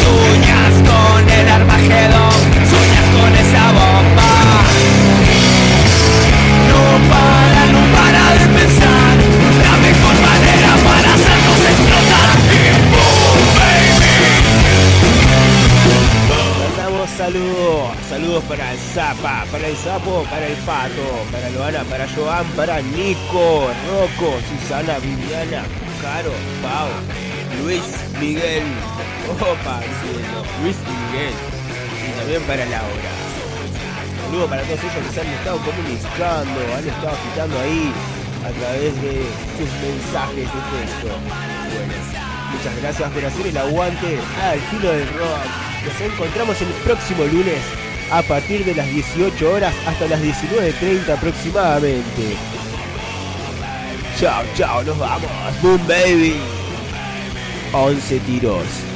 Sueñas 0.00 0.72
con 0.88 1.28
el 1.28 1.48
Armagedón, 1.48 2.29
saludos, 17.20 17.90
saludos 18.08 18.44
para 18.44 18.72
el 18.72 18.78
Zapa, 18.78 19.44
para 19.52 19.68
el 19.68 19.76
Sapo, 19.76 20.24
para 20.30 20.46
el 20.46 20.56
Pato, 20.64 21.26
para 21.30 21.50
Loana, 21.50 21.84
para 21.84 22.08
Joan, 22.08 22.46
para 22.56 22.80
Nico, 22.80 23.70
Rocco, 23.88 24.38
Susana, 24.48 24.98
Viviana, 24.98 25.62
Caro, 26.00 26.32
Pau, 26.62 26.88
Luis, 27.62 27.84
Miguel, 28.18 28.64
opa, 29.38 29.80
Luis 30.62 30.76
Miguel, 30.78 31.34
y 32.08 32.18
también 32.18 32.42
para 32.42 32.64
Laura. 32.64 33.19
Saludos 34.30 34.50
para 34.50 34.62
todos 34.62 34.78
ellos 34.78 35.06
que 35.08 35.12
se 35.12 35.20
han 35.22 35.26
estado 35.26 35.58
comunicando, 35.58 36.60
han 36.78 36.86
estado 36.86 37.08
agitando 37.08 37.58
ahí 37.58 37.92
a 38.46 38.50
través 38.60 39.02
de 39.02 39.26
sus 39.58 39.68
mensajes 39.82 40.36
de 40.36 40.60
texto. 40.70 41.08
Bueno, 41.74 41.94
muchas 42.52 42.76
gracias 42.80 43.10
por 43.10 43.24
hacer 43.24 43.46
el 43.48 43.56
aguante 43.56 44.18
al 44.40 44.60
filo 44.60 44.92
del 44.92 45.08
rock. 45.14 45.44
Nos 45.84 46.12
encontramos 46.12 46.62
el 46.62 46.68
próximo 46.84 47.24
lunes 47.24 47.58
a 48.12 48.22
partir 48.22 48.64
de 48.64 48.76
las 48.76 48.86
18 48.86 49.52
horas 49.52 49.74
hasta 49.84 50.06
las 50.06 50.20
19.30 50.20 51.12
aproximadamente. 51.12 52.36
Chao, 54.16 54.44
chao, 54.54 54.84
nos 54.84 54.96
vamos. 54.96 55.28
Boom 55.60 55.84
baby. 55.88 56.36
11 57.72 58.20
tiros. 58.20 58.89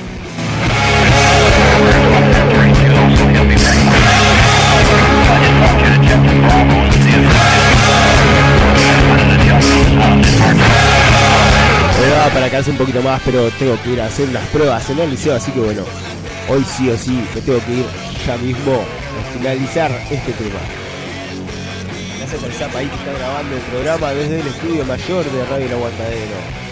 Quedarse 12.54 12.70
un 12.70 12.78
poquito 12.78 13.02
más, 13.02 13.20
pero 13.24 13.50
tengo 13.58 13.76
que 13.82 13.94
ir 13.94 14.00
a 14.00 14.06
hacer 14.06 14.28
unas 14.28 14.46
pruebas 14.50 14.88
en 14.88 15.00
el 15.00 15.10
liceo, 15.10 15.34
así 15.34 15.50
que 15.50 15.58
bueno, 15.58 15.82
hoy 16.48 16.64
sí 16.64 16.88
o 16.88 16.96
sí 16.96 17.20
me 17.34 17.40
tengo 17.40 17.58
que 17.66 17.72
ir 17.72 17.84
ya 18.24 18.36
mismo 18.36 18.74
a 18.74 19.36
finalizar 19.36 19.90
este 20.08 20.32
tema. 20.34 20.60
Gracias 22.16 22.44
al 22.44 22.52
Zap 22.52 22.76
ahí 22.76 22.86
que 22.86 22.94
está 22.94 23.12
grabando 23.12 23.56
el 23.56 23.62
programa 23.62 24.12
desde 24.12 24.38
el 24.38 24.46
estudio 24.46 24.84
mayor 24.84 25.24
de 25.24 25.44
Radio 25.46 25.66
El 25.66 25.72
Aguantadero. 25.72 26.63